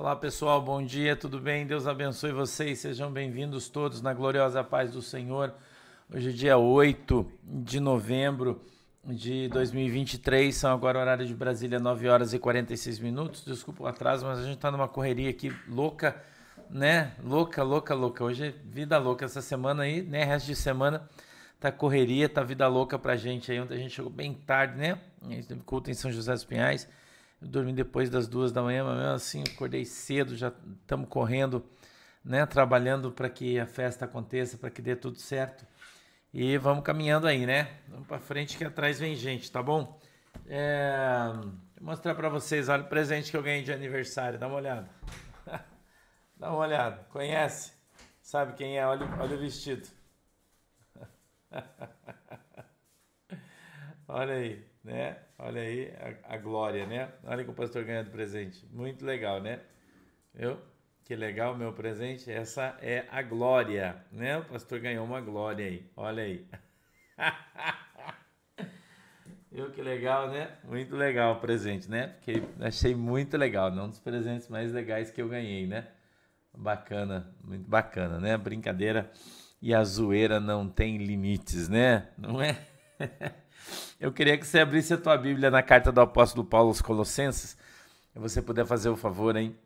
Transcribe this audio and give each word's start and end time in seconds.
Olá 0.00 0.16
pessoal, 0.16 0.62
bom 0.62 0.82
dia, 0.82 1.14
tudo 1.14 1.38
bem? 1.38 1.66
Deus 1.66 1.86
abençoe 1.86 2.32
vocês, 2.32 2.78
sejam 2.78 3.12
bem-vindos 3.12 3.68
todos 3.68 4.00
na 4.00 4.14
gloriosa 4.14 4.64
paz 4.64 4.90
do 4.90 5.02
Senhor. 5.02 5.52
Hoje 6.10 6.30
é 6.30 6.32
dia 6.32 6.56
8 6.56 7.30
de 7.44 7.78
novembro 7.80 8.62
de 9.04 9.46
2023, 9.48 10.56
são 10.56 10.72
agora 10.72 10.98
horário 10.98 11.26
de 11.26 11.34
Brasília 11.34 11.78
9 11.78 12.08
horas 12.08 12.32
e 12.32 12.38
46 12.38 12.98
minutos. 12.98 13.44
Desculpa 13.44 13.82
o 13.82 13.86
atraso, 13.86 14.24
mas 14.24 14.38
a 14.38 14.42
gente 14.42 14.54
está 14.54 14.70
numa 14.70 14.88
correria 14.88 15.28
aqui 15.28 15.54
louca, 15.68 16.16
né? 16.70 17.12
Louca, 17.22 17.62
louca, 17.62 17.94
louca. 17.94 18.24
Hoje 18.24 18.46
é 18.46 18.54
vida 18.72 18.96
louca 18.96 19.26
essa 19.26 19.42
semana 19.42 19.82
aí, 19.82 20.00
né? 20.00 20.24
Resto 20.24 20.46
de 20.46 20.56
semana 20.56 21.06
tá 21.60 21.70
correria, 21.70 22.26
tá 22.26 22.42
vida 22.42 22.66
louca 22.66 22.98
pra 22.98 23.16
gente 23.16 23.52
aí. 23.52 23.60
Ontem 23.60 23.74
a 23.74 23.78
gente 23.78 23.94
chegou 23.94 24.10
bem 24.10 24.32
tarde, 24.32 24.78
né? 24.78 24.98
A 25.22 25.28
gente 25.28 25.46
teve 25.46 25.60
culto 25.60 25.90
em 25.90 25.94
São 25.94 26.10
José 26.10 26.32
dos 26.32 26.44
Pinhais. 26.44 26.88
Eu 27.40 27.48
dormi 27.48 27.72
depois 27.72 28.10
das 28.10 28.28
duas 28.28 28.52
da 28.52 28.62
manhã, 28.62 28.84
mas 28.84 28.98
mesmo 28.98 29.12
assim 29.12 29.42
acordei 29.42 29.84
cedo, 29.84 30.36
já 30.36 30.52
estamos 30.82 31.08
correndo, 31.08 31.64
né? 32.24 32.44
Trabalhando 32.44 33.10
para 33.10 33.30
que 33.30 33.58
a 33.58 33.66
festa 33.66 34.04
aconteça, 34.04 34.58
para 34.58 34.70
que 34.70 34.82
dê 34.82 34.94
tudo 34.94 35.18
certo. 35.18 35.66
E 36.32 36.58
vamos 36.58 36.84
caminhando 36.84 37.26
aí, 37.26 37.46
né? 37.46 37.78
Vamos 37.88 38.06
para 38.06 38.20
frente 38.20 38.56
que 38.58 38.64
atrás 38.64 39.00
vem 39.00 39.14
gente, 39.16 39.50
tá 39.50 39.62
bom? 39.62 39.98
É... 40.46 41.32
Vou 41.76 41.80
mostrar 41.80 42.14
para 42.14 42.28
vocês, 42.28 42.68
olha 42.68 42.82
o 42.82 42.88
presente 42.88 43.30
que 43.30 43.36
eu 43.36 43.42
ganhei 43.42 43.62
de 43.62 43.72
aniversário, 43.72 44.38
dá 44.38 44.46
uma 44.46 44.56
olhada. 44.56 44.88
dá 46.36 46.50
uma 46.50 46.58
olhada, 46.58 47.06
conhece? 47.10 47.72
Sabe 48.22 48.52
quem 48.54 48.78
é? 48.78 48.86
Olha, 48.86 49.06
olha 49.18 49.36
o 49.36 49.40
vestido. 49.40 49.88
olha 54.06 54.34
aí, 54.34 54.69
né? 54.84 55.16
Olha 55.38 55.60
aí 55.60 55.92
a, 56.24 56.34
a, 56.34 56.36
glória, 56.36 56.86
né? 56.86 57.12
Olha 57.24 57.48
o 57.48 57.54
pastor 57.54 57.84
ganhou 57.84 58.04
de 58.04 58.10
presente. 58.10 58.66
Muito 58.72 59.04
legal, 59.04 59.40
né? 59.40 59.60
Viu? 60.34 60.58
Que 61.04 61.14
legal 61.16 61.56
meu 61.56 61.72
presente. 61.72 62.30
Essa 62.30 62.76
é 62.80 63.06
a 63.10 63.22
glória, 63.22 64.04
né? 64.12 64.38
O 64.38 64.44
pastor 64.44 64.80
ganhou 64.80 65.04
uma 65.04 65.20
glória 65.20 65.66
aí. 65.66 65.90
Olha 65.96 66.22
aí. 66.22 66.46
Viu 69.52 69.70
que 69.72 69.82
legal, 69.82 70.30
né? 70.30 70.56
Muito 70.64 70.94
legal 70.94 71.34
o 71.34 71.40
presente, 71.40 71.90
né? 71.90 72.08
Porque 72.08 72.42
achei 72.60 72.94
muito 72.94 73.36
legal. 73.36 73.70
Um 73.72 73.88
dos 73.88 73.98
presentes 73.98 74.48
mais 74.48 74.72
legais 74.72 75.10
que 75.10 75.20
eu 75.20 75.28
ganhei, 75.28 75.66
né? 75.66 75.88
Bacana, 76.56 77.34
muito 77.42 77.68
bacana, 77.68 78.18
né? 78.20 78.36
Brincadeira 78.36 79.10
e 79.60 79.74
a 79.74 79.84
zoeira 79.84 80.40
não 80.40 80.68
tem 80.68 80.96
limites, 80.98 81.68
né? 81.68 82.08
Não 82.16 82.40
é? 82.40 82.56
Eu 84.00 84.12
queria 84.12 84.38
que 84.38 84.46
você 84.46 84.60
abrisse 84.60 84.94
a 84.94 84.98
tua 84.98 85.16
Bíblia 85.16 85.50
na 85.50 85.62
carta 85.62 85.92
do 85.92 86.00
apóstolo 86.00 86.44
Paulo 86.44 86.68
aos 86.68 86.80
Colossenses. 86.80 87.56
Se 88.12 88.18
você 88.18 88.42
puder 88.42 88.66
fazer 88.66 88.88
o 88.88 88.96
favor, 88.96 89.36
hein? 89.36 89.56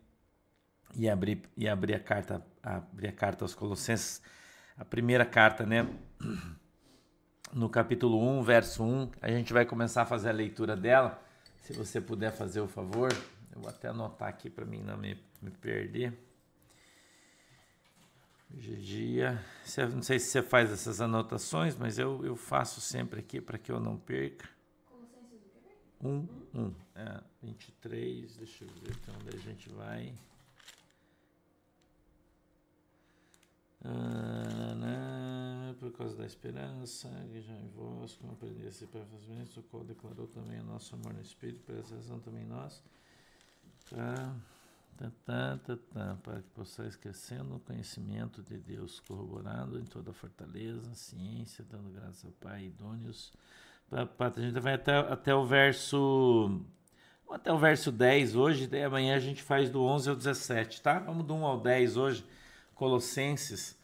E 0.96 1.08
abrir, 1.08 1.42
e 1.56 1.68
abrir 1.68 1.94
a 1.94 2.00
carta, 2.00 2.44
abrir 2.62 3.08
a 3.08 3.12
carta 3.12 3.44
aos 3.44 3.54
Colossenses, 3.54 4.22
a 4.76 4.84
primeira 4.84 5.24
carta, 5.24 5.64
né? 5.64 5.88
No 7.52 7.68
capítulo 7.68 8.20
1, 8.38 8.42
verso 8.42 8.82
1, 8.82 9.10
a 9.22 9.30
gente 9.30 9.52
vai 9.52 9.64
começar 9.64 10.02
a 10.02 10.06
fazer 10.06 10.30
a 10.30 10.32
leitura 10.32 10.76
dela. 10.76 11.22
Se 11.62 11.72
você 11.72 12.00
puder 12.00 12.32
fazer 12.32 12.60
o 12.60 12.66
favor, 12.66 13.12
eu 13.54 13.60
vou 13.60 13.70
até 13.70 13.88
anotar 13.88 14.28
aqui 14.28 14.50
para 14.50 14.64
mim 14.64 14.82
não 14.82 14.96
me, 14.96 15.16
me 15.40 15.50
perder. 15.50 16.12
Hoje 18.56 18.72
é 18.72 18.76
dia. 18.76 19.44
Não 19.92 20.02
sei 20.02 20.20
se 20.20 20.28
você 20.28 20.42
faz 20.42 20.70
essas 20.70 21.00
anotações, 21.00 21.76
mas 21.76 21.98
eu, 21.98 22.24
eu 22.24 22.36
faço 22.36 22.80
sempre 22.80 23.18
aqui 23.18 23.40
para 23.40 23.58
que 23.58 23.72
eu 23.72 23.80
não 23.80 23.98
perca. 23.98 24.48
Um, 26.00 26.28
um. 26.54 26.72
É, 26.94 27.20
23, 27.42 28.36
deixa 28.36 28.64
eu 28.64 28.68
ver 28.68 28.92
até 28.92 29.12
onde 29.18 29.36
a 29.36 29.40
gente 29.40 29.68
vai. 29.70 30.14
Ah, 33.84 35.74
por 35.80 35.90
causa 35.92 36.16
da 36.16 36.24
esperança, 36.24 37.08
que 37.32 37.40
já 37.40 37.54
em 37.54 37.68
vós, 37.68 38.14
como 38.14 38.32
aprendesse 38.32 38.86
perfeitamente, 38.86 39.58
o 39.58 39.62
qual 39.64 39.82
declarou 39.82 40.28
também 40.28 40.60
o 40.60 40.64
nosso 40.64 40.94
amor 40.94 41.12
no 41.12 41.20
Espírito, 41.20 41.60
por 41.64 41.76
essa 41.76 41.96
razão 41.96 42.20
também 42.20 42.44
nós. 42.44 42.82
Tá. 43.90 44.36
Para 44.96 46.40
que 46.40 46.48
possais 46.50 46.94
crescendo 46.94 47.44
no 47.44 47.60
conhecimento 47.60 48.42
de 48.42 48.56
Deus, 48.56 49.00
corroborado 49.00 49.78
em 49.78 49.84
toda 49.84 50.12
a 50.12 50.14
fortaleza, 50.14 50.94
ciência, 50.94 51.64
dando 51.68 51.90
graças 51.90 52.24
ao 52.24 52.30
Pai, 52.32 52.66
idôneos. 52.66 53.32
A 53.90 54.40
gente 54.40 54.58
vai 54.60 54.74
até, 54.74 54.96
até 54.96 55.34
o 55.34 55.44
verso. 55.44 56.60
Até 57.30 57.52
o 57.52 57.58
verso 57.58 57.90
10 57.90 58.36
hoje, 58.36 58.66
daí 58.66 58.84
amanhã 58.84 59.16
a 59.16 59.20
gente 59.20 59.42
faz 59.42 59.68
do 59.68 59.82
11 59.82 60.10
ao 60.10 60.16
17, 60.16 60.82
tá? 60.82 61.00
Vamos 61.00 61.26
do 61.26 61.34
1 61.34 61.44
ao 61.44 61.60
10 61.60 61.96
hoje, 61.96 62.24
Colossenses. 62.74 63.76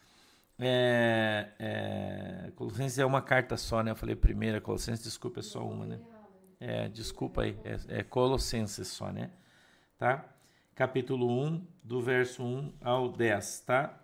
É, 0.58 1.48
é, 1.58 2.52
Colossenses 2.54 2.98
é 2.98 3.04
uma 3.04 3.22
carta 3.22 3.56
só, 3.56 3.82
né? 3.82 3.90
Eu 3.90 3.96
falei 3.96 4.14
primeira, 4.14 4.60
Colossenses, 4.60 5.02
desculpa, 5.02 5.40
é 5.40 5.42
só 5.42 5.66
uma, 5.66 5.86
né? 5.86 6.00
É, 6.60 6.88
desculpa 6.88 7.42
aí, 7.42 7.58
é, 7.64 8.00
é 8.00 8.02
Colossenses 8.04 8.86
só, 8.88 9.10
né? 9.10 9.30
Tá? 9.98 10.24
Capítulo 10.80 11.28
1, 11.44 11.62
do 11.84 12.00
verso 12.00 12.42
1 12.42 12.72
ao 12.80 13.12
10, 13.12 13.64
tá? 13.66 14.00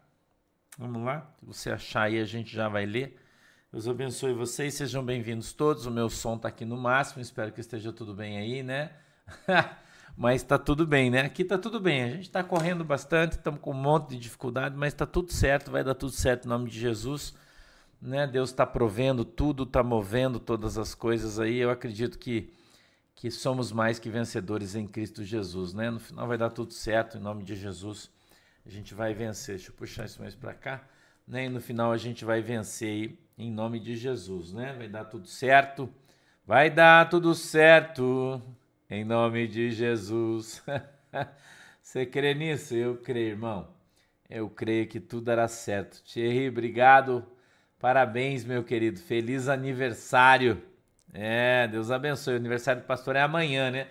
Vamos 0.77 1.07
lá? 1.07 1.27
Se 1.41 1.47
você 1.47 1.71
achar 1.71 2.03
aí, 2.03 2.21
a 2.21 2.25
gente 2.27 2.55
já 2.55 2.69
vai 2.69 2.85
ler. 2.85 3.17
Deus 3.73 3.89
abençoe 3.89 4.35
vocês, 4.35 4.75
sejam 4.75 5.03
bem-vindos 5.03 5.55
todos. 5.55 5.87
O 5.87 5.91
meu 5.91 6.11
som 6.11 6.37
tá 6.37 6.49
aqui 6.49 6.67
no 6.67 6.77
máximo, 6.77 7.23
espero 7.23 7.51
que 7.51 7.63
esteja 7.63 7.95
tudo 7.95 8.13
bem 8.13 8.37
aí, 8.37 8.63
né? 8.63 8.91
mas 10.19 10.43
tá 10.43 10.59
tudo 10.59 10.87
bem, 10.87 11.09
né? 11.09 11.23
Aqui 11.23 11.47
tá 11.47 11.57
tudo 11.57 11.81
bem. 11.81 12.03
A 12.03 12.09
gente 12.11 12.31
tá 12.31 12.45
correndo 12.45 12.85
bastante, 12.85 13.39
estamos 13.39 13.59
com 13.63 13.71
um 13.71 13.81
monte 13.81 14.11
de 14.11 14.19
dificuldade, 14.19 14.77
mas 14.77 14.93
tá 14.93 15.07
tudo 15.07 15.33
certo, 15.33 15.71
vai 15.71 15.83
dar 15.83 15.95
tudo 15.95 16.13
certo 16.13 16.45
em 16.45 16.49
nome 16.49 16.69
de 16.69 16.79
Jesus. 16.79 17.35
Né? 18.03 18.27
Deus 18.27 18.51
está 18.51 18.67
provendo 18.67 19.25
tudo, 19.25 19.63
está 19.63 19.83
movendo 19.83 20.39
todas 20.39 20.77
as 20.77 20.95
coisas 20.95 21.41
aí. 21.41 21.57
Eu 21.57 21.71
acredito 21.71 22.19
que 22.19 22.53
que 23.17 23.31
somos 23.31 23.73
mais 23.73 23.99
que 23.99 24.11
vencedores 24.11 24.75
em 24.75 24.87
Cristo 24.87 25.25
Jesus, 25.25 25.73
né? 25.73 25.91
No 25.91 25.99
final 25.99 26.29
vai 26.29 26.37
dar 26.37 26.51
tudo 26.51 26.75
certo, 26.75 27.17
em 27.17 27.21
nome 27.21 27.43
de 27.43 27.57
Jesus. 27.57 28.11
A 28.65 28.69
gente 28.69 28.93
vai 28.93 29.15
vencer. 29.15 29.57
Deixa 29.57 29.71
eu 29.71 29.75
puxar 29.75 30.05
isso 30.05 30.21
mais 30.21 30.35
para 30.35 30.53
cá. 30.53 30.87
Né? 31.27 31.47
E 31.47 31.49
no 31.49 31.61
final 31.61 31.93
a 31.93 31.97
gente 31.97 32.27
vai 32.27 32.43
vencer 32.43 33.19
em 33.39 33.51
nome 33.51 33.81
de 33.81 33.97
Jesus, 33.97 34.53
né? 34.53 34.75
Vai 34.75 34.87
dar 34.87 35.07
tudo 35.07 35.27
certo. 35.27 35.89
Vai 36.47 36.71
dar 36.71 37.09
tudo 37.09 37.35
certo, 37.35 38.41
em 38.89 39.05
nome 39.05 39.49
de 39.49 39.71
Jesus. 39.71 40.63
Você 41.81 42.05
crê 42.05 42.35
nisso? 42.35 42.75
Eu 42.75 42.99
creio, 42.99 43.31
irmão. 43.31 43.75
Eu 44.29 44.49
creio 44.51 44.87
que 44.87 45.01
tudo 45.01 45.25
dará 45.25 45.49
certo. 45.49 46.03
Thierry, 46.05 46.49
obrigado. 46.49 47.27
Parabéns, 47.79 48.45
meu 48.45 48.63
querido. 48.63 49.01
Feliz 49.01 49.49
aniversário. 49.49 50.63
É, 51.19 51.67
Deus 51.67 51.91
abençoe. 51.91 52.35
O 52.35 52.37
aniversário 52.37 52.83
do 52.83 52.87
pastor 52.87 53.17
é 53.17 53.23
amanhã, 53.23 53.71
né? 53.71 53.89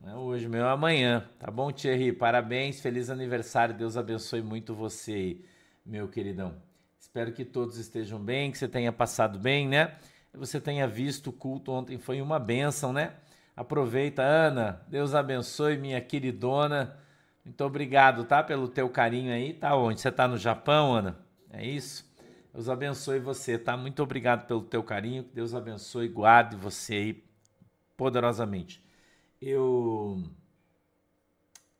Não 0.00 0.12
é 0.12 0.14
hoje, 0.16 0.46
meu 0.46 0.64
é 0.64 0.70
amanhã. 0.70 1.28
Tá 1.36 1.50
bom, 1.50 1.72
Thierry? 1.72 2.12
Parabéns, 2.12 2.80
feliz 2.80 3.10
aniversário. 3.10 3.74
Deus 3.74 3.96
abençoe 3.96 4.42
muito 4.42 4.76
você 4.76 5.12
aí, 5.12 5.44
meu 5.84 6.06
queridão. 6.06 6.54
Espero 7.00 7.32
que 7.32 7.44
todos 7.44 7.78
estejam 7.78 8.20
bem, 8.20 8.52
que 8.52 8.58
você 8.58 8.68
tenha 8.68 8.92
passado 8.92 9.40
bem, 9.40 9.66
né? 9.66 9.96
Você 10.32 10.60
tenha 10.60 10.86
visto 10.86 11.30
o 11.30 11.32
culto 11.32 11.72
ontem, 11.72 11.98
foi 11.98 12.22
uma 12.22 12.38
bênção, 12.38 12.92
né? 12.92 13.14
Aproveita, 13.56 14.22
Ana. 14.22 14.80
Deus 14.86 15.16
abençoe, 15.16 15.76
minha 15.76 16.00
queridona. 16.00 16.96
Muito 17.44 17.64
obrigado, 17.64 18.22
tá? 18.22 18.40
Pelo 18.40 18.68
teu 18.68 18.88
carinho 18.88 19.32
aí. 19.32 19.52
Tá 19.52 19.74
onde? 19.74 20.00
Você 20.00 20.12
tá 20.12 20.28
no 20.28 20.38
Japão, 20.38 20.94
Ana? 20.94 21.18
É 21.50 21.66
isso? 21.66 22.07
Deus 22.58 22.68
abençoe 22.68 23.20
você, 23.20 23.56
tá? 23.56 23.76
Muito 23.76 24.02
obrigado 24.02 24.44
pelo 24.48 24.62
teu 24.62 24.82
carinho. 24.82 25.22
Que 25.22 25.32
Deus 25.32 25.54
abençoe 25.54 26.06
e 26.06 26.08
guarde 26.08 26.56
você 26.56 26.94
aí 26.94 27.24
poderosamente. 27.96 28.84
Eu 29.40 30.24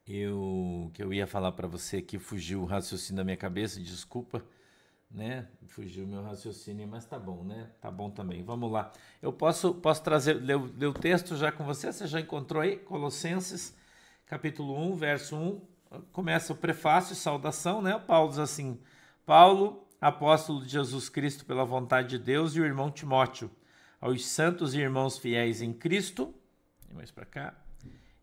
eu 0.07 0.89
que 0.95 1.03
eu 1.03 1.13
ia 1.13 1.27
falar 1.27 1.51
para 1.51 1.67
você 1.67 2.01
que 2.01 2.17
fugiu 2.17 2.63
o 2.63 2.65
raciocínio 2.65 3.17
da 3.17 3.25
minha 3.25 3.37
cabeça, 3.37 3.81
desculpa, 3.81 4.41
né? 5.11 5.49
Fugiu 5.67 6.05
o 6.05 6.07
meu 6.07 6.23
raciocínio, 6.23 6.87
mas 6.87 7.05
tá 7.05 7.19
bom, 7.19 7.43
né? 7.43 7.73
Tá 7.81 7.91
bom 7.91 8.09
também. 8.09 8.45
Vamos 8.45 8.71
lá. 8.71 8.93
Eu 9.21 9.33
posso 9.33 9.75
posso 9.75 10.01
trazer 10.05 10.41
o 10.55 10.95
texto 10.95 11.37
já 11.37 11.51
com 11.51 11.65
você? 11.65 11.93
Você 11.93 12.07
já 12.07 12.21
encontrou 12.21 12.63
aí 12.63 12.77
Colossenses, 12.77 13.75
capítulo 14.27 14.79
1, 14.93 14.95
verso 14.95 15.35
1. 15.35 15.61
Começa 16.13 16.53
o 16.53 16.57
prefácio, 16.57 17.17
saudação, 17.17 17.83
né? 17.83 17.99
Paulo 17.99 18.29
diz 18.31 18.39
assim: 18.39 18.79
Paulo, 19.27 19.88
apóstolo 20.01 20.63
de 20.63 20.69
Jesus 20.69 21.09
Cristo 21.09 21.45
pela 21.45 21.65
vontade 21.65 22.09
de 22.09 22.19
Deus, 22.19 22.55
e 22.55 22.61
o 22.61 22.65
irmão 22.65 22.91
Timóteo, 22.91 23.51
aos 24.01 24.27
santos 24.27 24.75
e 24.75 24.79
irmãos 24.79 25.19
fiéis 25.19 25.61
em 25.61 25.73
Cristo, 25.73 26.35
mais 26.93 27.11
para 27.11 27.27
cá, 27.27 27.55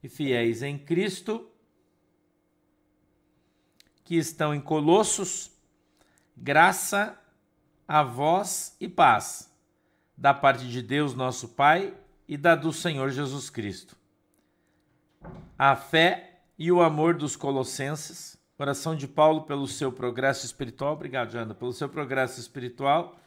e 0.01 0.09
fiéis 0.09 0.61
em 0.61 0.77
Cristo, 0.77 1.49
que 4.03 4.15
estão 4.15 4.53
em 4.53 4.61
Colossos, 4.61 5.51
graça 6.37 7.19
a 7.87 8.03
vós 8.03 8.75
e 8.79 8.87
paz, 8.87 9.51
da 10.17 10.33
parte 10.33 10.67
de 10.67 10.81
Deus 10.81 11.13
nosso 11.13 11.49
Pai 11.49 11.93
e 12.27 12.37
da 12.37 12.55
do 12.55 12.71
Senhor 12.71 13.09
Jesus 13.09 13.49
Cristo. 13.49 13.95
A 15.57 15.75
fé 15.75 16.41
e 16.57 16.71
o 16.71 16.81
amor 16.81 17.15
dos 17.15 17.35
colossenses. 17.35 18.37
Oração 18.57 18.95
de 18.95 19.05
Paulo 19.05 19.41
pelo 19.41 19.67
seu 19.67 19.91
progresso 19.91 20.45
espiritual. 20.45 20.93
Obrigado, 20.93 21.29
Jana, 21.29 21.53
pelo 21.53 21.73
seu 21.73 21.89
progresso 21.89 22.39
espiritual. 22.39 23.19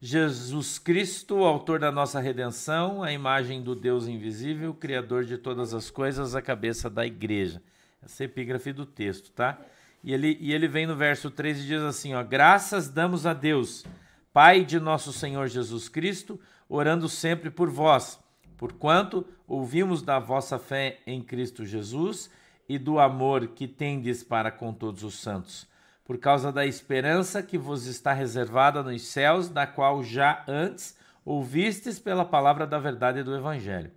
Jesus 0.00 0.78
Cristo, 0.78 1.44
autor 1.44 1.78
da 1.78 1.92
nossa 1.92 2.18
redenção, 2.18 3.02
a 3.02 3.12
imagem 3.12 3.62
do 3.62 3.76
Deus 3.76 4.08
invisível, 4.08 4.72
criador 4.72 5.26
de 5.26 5.36
todas 5.36 5.74
as 5.74 5.90
coisas, 5.90 6.34
a 6.34 6.40
cabeça 6.40 6.88
da 6.88 7.04
igreja. 7.04 7.62
Essa 8.02 8.22
é 8.22 8.24
epígrafe 8.24 8.72
do 8.72 8.86
texto, 8.86 9.30
tá? 9.32 9.60
E 10.02 10.10
ele, 10.10 10.38
e 10.40 10.54
ele 10.54 10.66
vem 10.66 10.86
no 10.86 10.96
verso 10.96 11.30
3 11.30 11.58
e 11.58 11.66
diz 11.66 11.82
assim: 11.82 12.14
ó, 12.14 12.24
Graças 12.24 12.88
damos 12.88 13.26
a 13.26 13.34
Deus, 13.34 13.84
Pai 14.32 14.64
de 14.64 14.80
nosso 14.80 15.12
Senhor 15.12 15.48
Jesus 15.48 15.86
Cristo, 15.86 16.40
orando 16.66 17.10
sempre 17.10 17.50
por 17.50 17.68
vós, 17.68 18.18
porquanto 18.56 19.26
ouvimos 19.46 20.00
da 20.00 20.18
vossa 20.18 20.58
fé 20.58 20.98
em 21.06 21.20
Cristo 21.22 21.66
Jesus 21.66 22.30
e 22.72 22.78
do 22.78 22.98
amor 22.98 23.48
que 23.48 23.68
tendes 23.68 24.24
para 24.24 24.50
com 24.50 24.72
todos 24.72 25.04
os 25.04 25.18
santos, 25.18 25.68
por 26.02 26.16
causa 26.16 26.50
da 26.50 26.64
esperança 26.64 27.42
que 27.42 27.58
vos 27.58 27.84
está 27.84 28.14
reservada 28.14 28.82
nos 28.82 29.02
céus, 29.02 29.50
da 29.50 29.66
qual 29.66 30.02
já 30.02 30.42
antes 30.48 30.96
ouvistes 31.22 31.98
pela 31.98 32.24
palavra 32.24 32.66
da 32.66 32.78
verdade 32.78 33.22
do 33.22 33.36
Evangelho, 33.36 33.90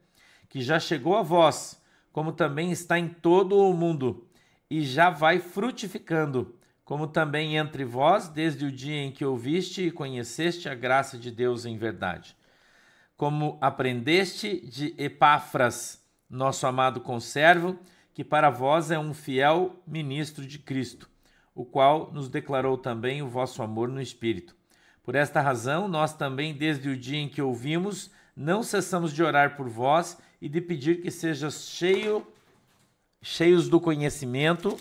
que 0.49 0.61
já 0.61 0.77
chegou 0.77 1.15
a 1.15 1.21
vós, 1.21 1.81
como 2.11 2.33
também 2.33 2.69
está 2.69 2.99
em 2.99 3.07
todo 3.07 3.57
o 3.57 3.73
mundo, 3.73 4.27
e 4.69 4.81
já 4.81 5.09
vai 5.09 5.39
frutificando, 5.39 6.53
como 6.83 7.07
também 7.07 7.55
entre 7.55 7.85
vós, 7.85 8.27
desde 8.27 8.65
o 8.65 8.71
dia 8.71 9.03
em 9.03 9.11
que 9.11 9.23
ouviste 9.23 9.83
e 9.83 9.91
conheceste 9.91 10.67
a 10.67 10.75
graça 10.75 11.17
de 11.17 11.31
Deus 11.31 11.65
em 11.65 11.77
verdade. 11.77 12.35
Como 13.15 13.57
aprendeste 13.61 14.59
de 14.67 14.93
Epáfras, 14.97 16.03
nosso 16.29 16.67
amado 16.67 16.99
conservo, 16.99 17.79
que 18.15 18.23
para 18.23 18.49
vós 18.49 18.91
é 18.91 18.97
um 18.97 19.13
fiel 19.13 19.75
ministro 19.85 20.47
de 20.47 20.57
Cristo, 20.57 21.09
o 21.53 21.65
qual 21.65 22.13
nos 22.13 22.29
declarou 22.29 22.77
também 22.77 23.21
o 23.21 23.27
vosso 23.27 23.61
amor 23.61 23.89
no 23.89 24.01
Espírito. 24.01 24.55
Por 25.03 25.15
esta 25.15 25.41
razão, 25.41 25.89
nós 25.89 26.13
também, 26.13 26.53
desde 26.53 26.87
o 26.87 26.97
dia 26.97 27.19
em 27.19 27.27
que 27.27 27.41
ouvimos, 27.41 28.09
não 28.33 28.63
cessamos 28.63 29.11
de 29.11 29.21
orar 29.21 29.57
por 29.57 29.67
vós 29.67 30.17
e 30.41 30.47
de 30.47 30.61
pedir 30.61 31.01
que 31.01 31.11
sejais 31.11 31.67
cheio, 31.67 32.25
cheios 33.21 33.67
do 33.67 33.81
conhecimento 33.81 34.77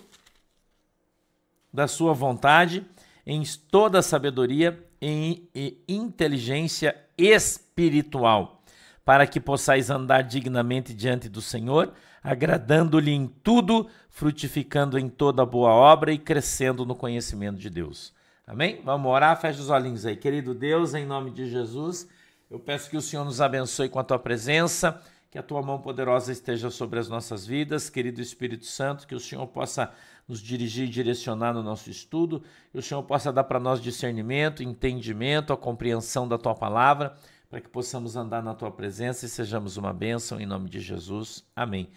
da 1.73 1.89
sua 1.89 2.15
vontade, 2.15 2.87
em 3.27 3.43
toda 3.69 3.99
a 3.99 4.03
sabedoria 4.03 4.81
e 5.03 5.83
inteligência 5.89 6.97
espiritual, 7.19 8.63
para 9.05 9.27
que 9.27 9.41
possais 9.41 9.91
andar 9.91 10.23
dignamente 10.23 10.95
diante 10.95 11.29
do 11.29 11.43
Senhor, 11.43 11.93
agradando-lhe 12.25 13.13
em 13.13 13.27
tudo, 13.27 13.87
frutificando 14.09 14.99
em 14.99 15.11
toda 15.11 15.45
boa 15.45 15.71
obra 15.71 16.11
e 16.11 16.17
crescendo 16.17 16.87
no 16.87 16.95
conhecimento 16.95 17.59
de 17.59 17.69
Deus. 17.69 18.15
Amém? 18.47 18.81
Vamos 18.83 19.13
orar, 19.13 19.39
fecha 19.39 19.61
os 19.61 19.69
olhinhos 19.69 20.07
aí. 20.07 20.17
Querido 20.17 20.55
Deus, 20.55 20.95
em 20.95 21.05
nome 21.05 21.31
de 21.31 21.51
Jesus, 21.51 22.09
eu 22.51 22.59
peço 22.59 22.89
que 22.89 22.97
o 22.97 23.03
Senhor 23.03 23.27
nos 23.27 23.43
abençoe 23.43 23.91
com 23.91 23.99
a 23.99 24.05
tua 24.05 24.19
presença, 24.19 25.03
que 25.31 25.39
a 25.39 25.43
tua 25.43 25.61
mão 25.61 25.79
poderosa 25.79 26.33
esteja 26.33 26.71
sobre 26.71 26.99
as 26.99 27.09
nossas 27.11 27.47
vidas, 27.47 27.91
querido 27.91 28.23
Espírito 28.23 28.65
Santo, 28.65 29.07
que 29.07 29.15
o 29.15 29.21
Senhor 29.21 29.47
possa 29.49 29.93
nos 30.27 30.41
dirigir 30.41 30.87
e 30.87 30.91
direcionar 30.91 31.53
no 31.53 31.63
nosso 31.63 31.91
estudo, 31.91 32.43
que 32.73 32.79
o 32.79 32.83
Senhor 32.83 33.03
possa 33.03 33.31
dar 33.31 33.45
para 33.45 33.61
nós 33.61 33.83
discernimento, 33.83 34.63
entendimento, 34.63 35.53
a 35.53 35.57
compreensão 35.57 36.27
da 36.27 36.39
tua 36.39 36.55
palavra, 36.55 37.15
para 37.51 37.61
que 37.61 37.69
possamos 37.69 38.17
andar 38.17 38.43
na 38.43 38.55
tua 38.55 38.71
presença 38.71 39.27
e 39.27 39.29
sejamos 39.29 39.77
uma 39.77 39.93
bênção 39.93 40.41
em 40.41 40.47
nome 40.47 40.71
de 40.71 40.81
Jesus. 40.81 41.45
Amém. 41.55 41.91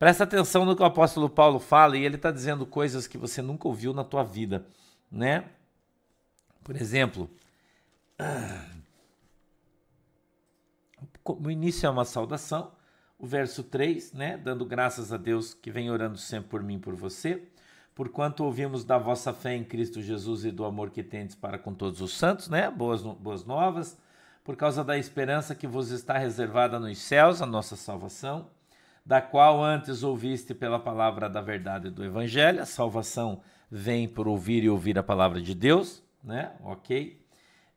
Presta 0.00 0.24
atenção 0.24 0.64
no 0.64 0.74
que 0.74 0.80
o 0.80 0.86
apóstolo 0.86 1.28
Paulo 1.28 1.58
fala 1.58 1.94
e 1.94 2.02
ele 2.02 2.16
está 2.16 2.30
dizendo 2.30 2.64
coisas 2.64 3.06
que 3.06 3.18
você 3.18 3.42
nunca 3.42 3.68
ouviu 3.68 3.92
na 3.92 4.02
tua 4.02 4.24
vida, 4.24 4.66
né? 5.12 5.44
Por 6.64 6.74
exemplo, 6.74 7.28
o 11.22 11.50
início 11.50 11.86
é 11.86 11.90
uma 11.90 12.06
saudação, 12.06 12.72
o 13.18 13.26
verso 13.26 13.62
3, 13.62 14.14
né? 14.14 14.38
Dando 14.38 14.64
graças 14.64 15.12
a 15.12 15.18
Deus 15.18 15.52
que 15.52 15.70
vem 15.70 15.90
orando 15.90 16.16
sempre 16.16 16.48
por 16.48 16.62
mim 16.62 16.76
e 16.76 16.80
por 16.80 16.94
você, 16.94 17.46
porquanto 17.94 18.42
ouvimos 18.42 18.86
da 18.86 18.96
vossa 18.96 19.34
fé 19.34 19.54
em 19.54 19.64
Cristo 19.64 20.00
Jesus 20.00 20.46
e 20.46 20.50
do 20.50 20.64
amor 20.64 20.88
que 20.88 21.02
tendes 21.02 21.34
para 21.34 21.58
com 21.58 21.74
todos 21.74 22.00
os 22.00 22.16
santos, 22.16 22.48
né? 22.48 22.70
Boas, 22.70 23.02
boas 23.02 23.44
novas, 23.44 23.98
por 24.44 24.56
causa 24.56 24.82
da 24.82 24.96
esperança 24.96 25.54
que 25.54 25.66
vos 25.66 25.90
está 25.90 26.16
reservada 26.16 26.80
nos 26.80 26.96
céus, 26.96 27.42
a 27.42 27.46
nossa 27.46 27.76
salvação 27.76 28.48
da 29.10 29.20
qual 29.20 29.60
antes 29.60 30.04
ouviste 30.04 30.54
pela 30.54 30.78
palavra 30.78 31.28
da 31.28 31.40
verdade 31.40 31.90
do 31.90 32.04
Evangelho. 32.04 32.62
A 32.62 32.64
salvação 32.64 33.40
vem 33.68 34.06
por 34.06 34.28
ouvir 34.28 34.62
e 34.62 34.70
ouvir 34.70 34.96
a 34.96 35.02
palavra 35.02 35.42
de 35.42 35.52
Deus, 35.52 36.00
né? 36.22 36.52
Ok. 36.62 37.20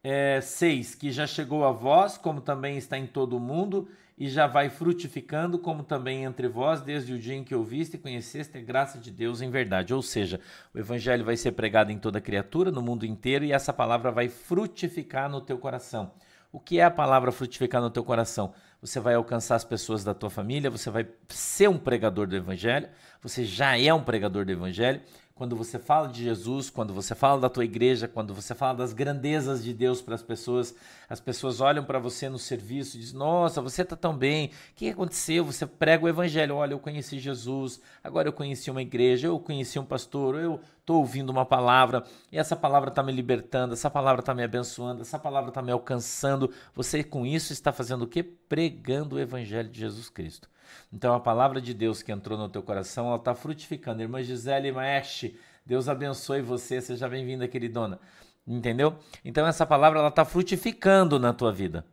É, 0.04 0.40
seis, 0.42 0.94
que 0.94 1.12
já 1.12 1.26
chegou 1.26 1.66
a 1.66 1.72
vós, 1.72 2.20
como 2.20 2.40
também 2.40 2.78
está 2.78 3.00
em 3.00 3.08
todo 3.08 3.36
o 3.36 3.40
mundo, 3.40 3.90
e 4.16 4.30
já 4.30 4.46
vai 4.46 4.70
frutificando, 4.70 5.58
como 5.58 5.82
também 5.82 6.24
entre 6.24 6.48
vós, 6.48 6.84
desde 6.84 7.14
o 7.14 7.18
dia 7.18 7.34
em 7.34 7.44
que 7.44 7.56
ouviste 7.56 7.96
e 7.96 8.00
conheceste 8.00 8.56
a 8.60 8.62
graça 8.62 9.00
de 9.00 9.10
Deus 9.10 9.42
em 9.42 9.50
verdade. 9.50 9.92
Ou 9.92 10.04
seja, 10.04 10.40
o 10.72 10.78
Evangelho 10.78 11.26
vai 11.26 11.36
ser 11.36 11.54
pregado 11.54 11.92
em 11.92 11.98
toda 11.98 12.22
criatura, 12.22 12.70
no 12.70 12.84
mundo 12.84 13.08
inteiro, 13.08 13.44
e 13.44 13.52
essa 13.52 13.74
palavra 13.74 14.12
vai 14.12 14.30
frutificar 14.30 15.28
no 15.32 15.42
teu 15.42 15.58
coração. 15.58 16.12
O 16.52 16.60
que 16.60 16.80
é 16.80 16.84
a 16.84 16.92
palavra 16.92 17.32
frutificar 17.32 17.82
no 17.82 17.90
teu 17.90 18.04
coração? 18.04 18.54
Você 18.84 19.00
vai 19.00 19.16
alcançar 19.16 19.56
as 19.56 19.64
pessoas 19.64 20.04
da 20.04 20.14
tua 20.14 20.30
família, 20.30 20.70
você 20.70 20.90
vai 20.90 21.08
ser 21.30 21.70
um 21.70 21.78
pregador 21.78 22.28
do 22.28 22.36
evangelho, 22.36 22.90
você 23.22 23.46
já 23.46 23.80
é 23.80 23.94
um 23.94 24.04
pregador 24.04 24.44
do 24.44 24.52
evangelho 24.52 25.02
quando 25.36 25.56
você 25.56 25.80
fala 25.80 26.08
de 26.08 26.24
Jesus, 26.24 26.70
quando 26.70 26.94
você 26.94 27.16
fala 27.16 27.42
da 27.42 27.50
tua 27.50 27.66
igreja, 27.66 28.08
quando 28.08 28.36
você 28.36 28.54
fala 28.54 28.78
das 28.78 28.94
grandezas 28.94 29.64
de 29.64 29.74
Deus 29.74 30.00
para 30.00 30.14
as 30.14 30.22
pessoas, 30.22 30.76
as 31.10 31.20
pessoas 31.20 31.60
olham 31.60 31.84
para 31.84 31.98
você 31.98 32.30
no 32.30 32.38
serviço 32.38 32.96
e 32.96 33.00
dizem: 33.00 33.18
Nossa, 33.18 33.60
você 33.60 33.82
está 33.82 33.96
tão 33.96 34.16
bem, 34.16 34.48
o 34.48 34.52
que 34.76 34.90
aconteceu? 34.90 35.44
Você 35.44 35.66
prega 35.66 36.06
o 36.06 36.10
evangelho. 36.10 36.56
Olha, 36.56 36.74
eu 36.74 36.80
conheci 36.80 37.18
Jesus, 37.18 37.82
agora 38.04 38.28
eu 38.28 38.34
conheci 38.34 38.70
uma 38.70 38.82
igreja, 38.82 39.28
eu 39.28 39.40
conheci 39.40 39.80
um 39.80 39.86
pastor, 39.86 40.36
eu 40.36 40.60
estou 40.80 40.98
ouvindo 40.98 41.32
uma 41.32 41.46
palavra 41.46 42.04
e 42.32 42.38
essa 42.38 42.56
palavra 42.56 42.90
está 42.90 43.02
me 43.02 43.12
libertando, 43.12 43.74
essa 43.74 43.90
palavra 43.90 44.20
está 44.20 44.36
me 44.36 44.44
abençoando, 44.44 45.02
essa 45.02 45.18
palavra 45.18 45.50
está 45.50 45.64
me 45.64 45.72
alcançando. 45.72 46.52
Você 46.76 47.04
com 47.04 47.26
isso 47.26 47.54
está 47.54 47.72
fazendo 47.72 48.04
o 48.04 48.08
quê? 48.08 48.22
Pregando 48.22 49.16
o 49.16 49.20
evangelho 49.20 49.70
de 49.70 49.80
Jesus 49.80 50.10
Cristo. 50.12 50.53
Então 50.92 51.14
a 51.14 51.20
palavra 51.20 51.60
de 51.60 51.74
Deus 51.74 52.04
que 52.04 52.12
entrou 52.12 52.38
no 52.38 52.48
teu 52.48 52.62
coração, 52.62 53.08
ela 53.08 53.16
está 53.16 53.34
frutificando. 53.34 54.02
Irmã 54.02 54.22
Gisele 54.22 54.72
Maestre, 54.72 55.40
Deus 55.66 55.90
abençoe 55.90 56.42
você, 56.42 56.80
seja 56.82 57.08
bem-vinda, 57.10 57.48
queridona. 57.48 58.00
Entendeu? 58.46 58.98
Então 59.24 59.48
essa 59.48 59.66
palavra 59.66 60.00
ela 60.00 60.10
está 60.10 60.24
frutificando 60.24 61.18
na 61.18 61.34
tua 61.34 61.52
vida. 61.52 61.86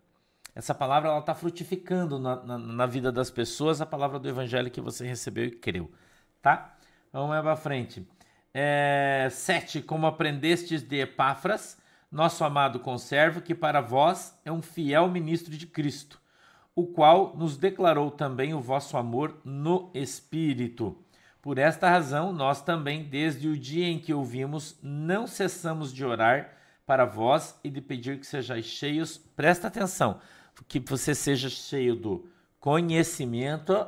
Essa 0.54 0.75
palavra 0.75 1.08
ela 1.08 1.20
está 1.20 1.34
frutificando 1.34 2.18
na, 2.18 2.37
na, 2.42 2.58
na, 2.58 2.87
vida 2.87 3.10
das 3.10 3.30
pessoas, 3.30 3.80
a 3.80 3.87
palavra 3.87 4.18
do 4.18 4.28
evangelho 4.28 4.70
que 4.70 4.80
você 4.80 5.06
recebeu 5.06 5.44
e 5.44 5.50
creu. 5.50 5.90
Tá? 6.42 6.76
Vamos 7.12 7.28
mais 7.30 7.42
para 7.42 7.56
frente. 7.56 8.06
É, 8.52 9.28
sete, 9.30 9.80
como 9.80 10.06
aprendestes 10.06 10.82
de 10.82 11.00
Epáfras, 11.00 11.78
nosso 12.10 12.42
amado 12.42 12.80
conservo, 12.80 13.40
que 13.40 13.54
para 13.54 13.80
vós 13.80 14.37
é 14.44 14.50
um 14.50 14.60
fiel 14.60 15.08
ministro 15.08 15.56
de 15.56 15.66
Cristo 15.66 16.19
o 16.80 16.87
qual 16.87 17.37
nos 17.37 17.58
declarou 17.58 18.10
também 18.10 18.54
o 18.54 18.60
vosso 18.60 18.96
amor 18.96 19.38
no 19.44 19.90
Espírito. 19.92 20.96
Por 21.42 21.58
esta 21.58 21.90
razão, 21.90 22.32
nós 22.32 22.62
também, 22.62 23.04
desde 23.04 23.49
o 23.49 23.58
dia 23.58 23.87
em 23.87 23.99
que 23.99 24.14
ouvimos, 24.14 24.78
não 24.82 25.26
cessamos 25.26 25.92
de 25.92 26.04
orar 26.04 26.56
para 26.87 27.04
vós 27.04 27.58
e 27.62 27.70
de 27.70 27.82
pedir 27.82 28.18
que 28.18 28.26
sejais 28.26 28.64
cheios, 28.64 29.18
presta 29.37 29.68
atenção, 29.68 30.20
que 30.66 30.80
você 30.80 31.14
seja 31.14 31.50
cheio 31.50 31.94
do 31.94 32.26
conhecimento, 32.58 33.87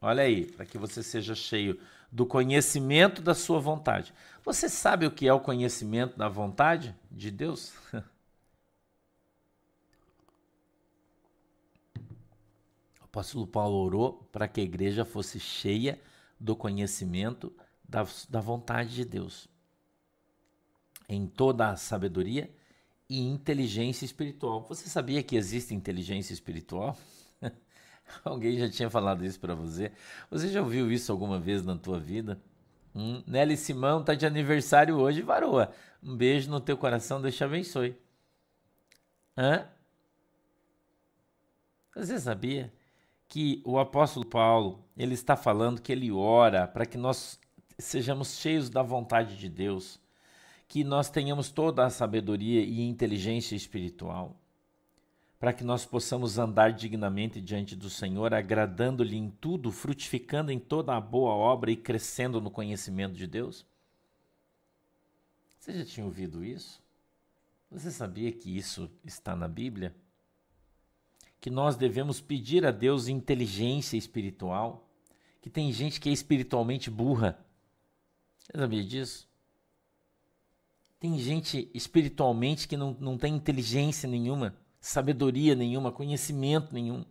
olha 0.00 0.24
aí, 0.24 0.44
para 0.44 0.66
que 0.66 0.76
você 0.76 1.02
seja 1.02 1.34
cheio 1.34 1.78
do 2.10 2.26
conhecimento 2.26 3.22
da 3.22 3.34
sua 3.34 3.60
vontade. 3.60 4.12
Você 4.44 4.68
sabe 4.68 5.06
o 5.06 5.10
que 5.10 5.28
é 5.28 5.32
o 5.32 5.40
conhecimento 5.40 6.18
da 6.18 6.28
vontade 6.28 6.94
de 7.10 7.30
Deus? 7.30 7.72
apóstolo 13.18 13.48
Paulo 13.48 13.76
orou 13.78 14.28
para 14.30 14.46
que 14.46 14.60
a 14.60 14.64
igreja 14.64 15.04
fosse 15.04 15.40
cheia 15.40 16.00
do 16.38 16.54
conhecimento 16.54 17.52
da, 17.86 18.06
da 18.28 18.40
vontade 18.40 18.94
de 18.94 19.04
Deus, 19.04 19.48
em 21.08 21.26
toda 21.26 21.70
a 21.70 21.76
sabedoria 21.76 22.48
e 23.10 23.20
inteligência 23.20 24.04
espiritual. 24.04 24.64
Você 24.68 24.88
sabia 24.88 25.20
que 25.20 25.34
existe 25.34 25.74
inteligência 25.74 26.32
espiritual? 26.32 26.96
Alguém 28.24 28.56
já 28.56 28.70
tinha 28.70 28.88
falado 28.88 29.24
isso 29.24 29.40
para 29.40 29.54
você? 29.54 29.90
Você 30.30 30.48
já 30.48 30.62
ouviu 30.62 30.92
isso 30.92 31.10
alguma 31.10 31.40
vez 31.40 31.64
na 31.64 31.76
tua 31.76 31.98
vida? 31.98 32.40
Hum, 32.94 33.24
Nelly 33.26 33.56
Simão 33.56 34.00
está 34.00 34.14
de 34.14 34.26
aniversário 34.26 34.96
hoje, 34.96 35.22
varoa. 35.22 35.72
Um 36.00 36.16
beijo 36.16 36.48
no 36.48 36.60
teu 36.60 36.76
coração, 36.76 37.20
Deus 37.20 37.34
te 37.34 37.42
abençoe. 37.42 37.96
Hã? 39.36 39.66
Você 41.96 42.20
sabia 42.20 42.72
que 43.28 43.62
o 43.64 43.78
apóstolo 43.78 44.24
Paulo, 44.24 44.82
ele 44.96 45.12
está 45.12 45.36
falando 45.36 45.82
que 45.82 45.92
ele 45.92 46.10
ora 46.10 46.66
para 46.66 46.86
que 46.86 46.96
nós 46.96 47.38
sejamos 47.78 48.38
cheios 48.38 48.70
da 48.70 48.82
vontade 48.82 49.36
de 49.36 49.48
Deus, 49.48 50.00
que 50.66 50.82
nós 50.82 51.10
tenhamos 51.10 51.50
toda 51.50 51.84
a 51.84 51.90
sabedoria 51.90 52.62
e 52.62 52.80
inteligência 52.80 53.54
espiritual, 53.54 54.40
para 55.38 55.52
que 55.52 55.62
nós 55.62 55.84
possamos 55.84 56.38
andar 56.38 56.72
dignamente 56.72 57.40
diante 57.40 57.76
do 57.76 57.88
Senhor, 57.88 58.34
agradando-lhe 58.34 59.16
em 59.16 59.30
tudo, 59.30 59.70
frutificando 59.70 60.50
em 60.50 60.58
toda 60.58 60.96
a 60.96 61.00
boa 61.00 61.32
obra 61.32 61.70
e 61.70 61.76
crescendo 61.76 62.40
no 62.40 62.50
conhecimento 62.50 63.14
de 63.14 63.26
Deus? 63.26 63.64
Você 65.58 65.72
já 65.74 65.84
tinha 65.84 66.06
ouvido 66.06 66.44
isso? 66.44 66.82
Você 67.70 67.90
sabia 67.90 68.32
que 68.32 68.56
isso 68.56 68.90
está 69.04 69.36
na 69.36 69.46
Bíblia? 69.46 69.94
Que 71.40 71.50
nós 71.50 71.76
devemos 71.76 72.20
pedir 72.20 72.66
a 72.66 72.70
Deus 72.70 73.08
inteligência 73.08 73.96
espiritual? 73.96 74.88
Que 75.40 75.48
tem 75.48 75.72
gente 75.72 76.00
que 76.00 76.08
é 76.08 76.12
espiritualmente 76.12 76.90
burra. 76.90 77.38
Você 78.38 78.58
sabia 78.58 78.84
disso? 78.84 79.28
Tem 80.98 81.16
gente 81.16 81.70
espiritualmente 81.72 82.66
que 82.66 82.76
não, 82.76 82.96
não 82.98 83.16
tem 83.16 83.36
inteligência 83.36 84.08
nenhuma, 84.08 84.56
sabedoria 84.80 85.54
nenhuma, 85.54 85.92
conhecimento 85.92 86.74
nenhum. 86.74 87.04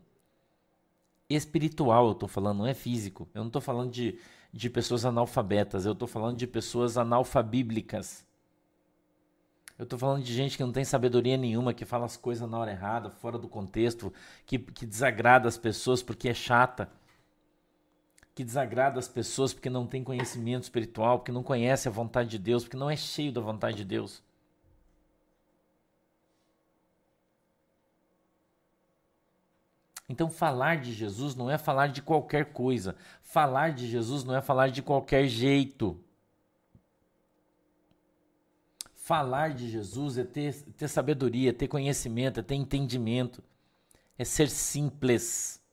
Espiritual, 1.30 2.08
eu 2.08 2.12
estou 2.12 2.28
falando, 2.28 2.60
não 2.60 2.68
é 2.68 2.74
físico. 2.74 3.30
Eu 3.34 3.42
não 3.42 3.48
estou 3.48 3.62
falando 3.62 3.92
de, 3.92 4.20
de 4.52 4.70
pessoas 4.70 5.06
analfabetas, 5.06 5.86
eu 5.86 5.94
estou 5.94 6.08
falando 6.08 6.38
de 6.38 6.46
pessoas 6.46 6.98
analfabíblicas. 6.98 8.27
Eu 9.78 9.84
estou 9.84 10.00
falando 10.00 10.24
de 10.24 10.34
gente 10.34 10.58
que 10.58 10.64
não 10.64 10.72
tem 10.72 10.84
sabedoria 10.84 11.38
nenhuma, 11.38 11.74
que 11.74 11.86
fala 11.86 12.06
as 12.06 12.18
coisas 12.18 12.50
na 12.50 12.58
hora 12.58 12.72
errada, 12.72 13.10
fora 13.10 13.38
do 13.38 13.48
contexto, 13.48 14.12
que, 14.46 14.58
que 14.58 14.86
desagrada 14.86 15.48
as 15.48 15.58
pessoas 15.58 16.02
porque 16.02 16.30
é 16.30 16.34
chata 16.34 16.90
que 18.38 18.44
desagrada 18.44 19.00
as 19.00 19.08
pessoas 19.08 19.52
porque 19.52 19.68
não 19.68 19.88
tem 19.88 20.04
conhecimento 20.04 20.62
espiritual, 20.62 21.18
porque 21.18 21.32
não 21.32 21.42
conhece 21.42 21.88
a 21.88 21.92
vontade 21.92 22.30
de 22.30 22.38
Deus, 22.38 22.64
porque 22.64 22.78
não 22.78 22.88
é 22.88 22.96
cheio 22.96 23.32
da 23.32 23.42
vontade 23.42 23.78
de 23.78 23.84
Deus. 23.84 24.22
Então, 30.08 30.30
falar 30.30 30.78
de 30.78 30.94
Jesus 30.94 31.34
não 31.34 31.50
é 31.50 31.58
falar 31.58 31.88
de 31.88 32.00
qualquer 32.00 32.54
coisa. 32.54 32.96
Falar 33.24 33.72
de 33.74 33.88
Jesus 33.88 34.24
não 34.24 34.36
é 34.36 34.42
falar 34.42 34.70
de 34.70 34.84
qualquer 34.84 35.26
jeito. 35.28 36.00
Falar 39.08 39.54
de 39.54 39.70
Jesus 39.70 40.18
é 40.18 40.26
ter, 40.26 40.54
ter 40.74 40.90
sabedoria, 40.90 41.54
ter 41.54 41.70
conhecimento, 41.70 42.42
é 42.42 42.44
ter 42.44 42.56
entendimento, 42.56 43.42
é 44.18 44.26
ser 44.26 44.50
simples. 44.50 45.64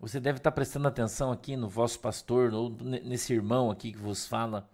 Você 0.00 0.18
deve 0.18 0.38
estar 0.38 0.52
prestando 0.52 0.88
atenção 0.88 1.30
aqui 1.30 1.54
no 1.54 1.68
vosso 1.68 2.00
pastor, 2.00 2.54
ou 2.54 2.70
nesse 2.70 3.34
irmão 3.34 3.70
aqui 3.70 3.92
que 3.92 3.98
vos 3.98 4.26
fala, 4.26 4.66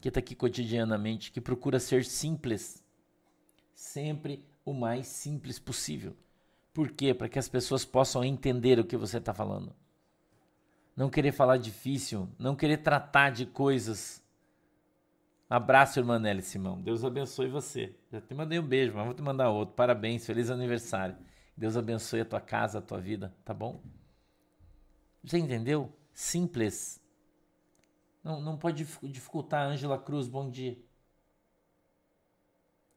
que 0.00 0.08
está 0.08 0.18
aqui 0.18 0.34
cotidianamente, 0.34 1.30
que 1.30 1.40
procura 1.40 1.78
ser 1.78 2.04
simples. 2.04 2.82
Sempre 3.72 4.44
o 4.64 4.72
mais 4.72 5.06
simples 5.06 5.60
possível. 5.60 6.16
Por 6.74 6.90
quê? 6.90 7.14
Para 7.14 7.28
que 7.28 7.38
as 7.38 7.48
pessoas 7.48 7.84
possam 7.84 8.24
entender 8.24 8.80
o 8.80 8.84
que 8.84 8.96
você 8.96 9.18
está 9.18 9.32
falando. 9.32 9.72
Não 10.96 11.08
querer 11.08 11.30
falar 11.30 11.58
difícil, 11.58 12.28
não 12.36 12.56
querer 12.56 12.78
tratar 12.78 13.30
de 13.30 13.46
coisas. 13.46 14.20
Abraço, 15.52 15.98
irmã 15.98 16.18
Nelly 16.18 16.40
Simão. 16.40 16.80
Deus 16.80 17.04
abençoe 17.04 17.46
você. 17.46 17.94
Já 18.10 18.22
te 18.22 18.34
mandei 18.34 18.58
um 18.58 18.66
beijo, 18.66 18.94
mas 18.94 19.04
vou 19.04 19.12
te 19.12 19.20
mandar 19.20 19.50
outro. 19.50 19.74
Parabéns, 19.74 20.24
feliz 20.24 20.48
aniversário. 20.48 21.14
Deus 21.54 21.76
abençoe 21.76 22.22
a 22.22 22.24
tua 22.24 22.40
casa, 22.40 22.78
a 22.78 22.80
tua 22.80 22.98
vida, 22.98 23.36
tá 23.44 23.52
bom? 23.52 23.82
Você 25.22 25.36
entendeu? 25.36 25.92
Simples. 26.14 27.04
Não, 28.24 28.40
não 28.40 28.56
pode 28.56 28.82
dificultar. 29.02 29.68
Ângela 29.68 29.98
Cruz, 29.98 30.26
bom 30.26 30.48
dia. 30.48 30.82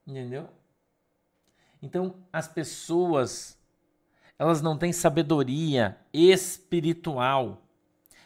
Entendeu? 0.07 0.47
Então, 1.81 2.25
as 2.31 2.47
pessoas, 2.47 3.59
elas 4.39 4.62
não 4.62 4.77
têm 4.77 4.93
sabedoria 4.93 6.00
espiritual. 6.13 7.64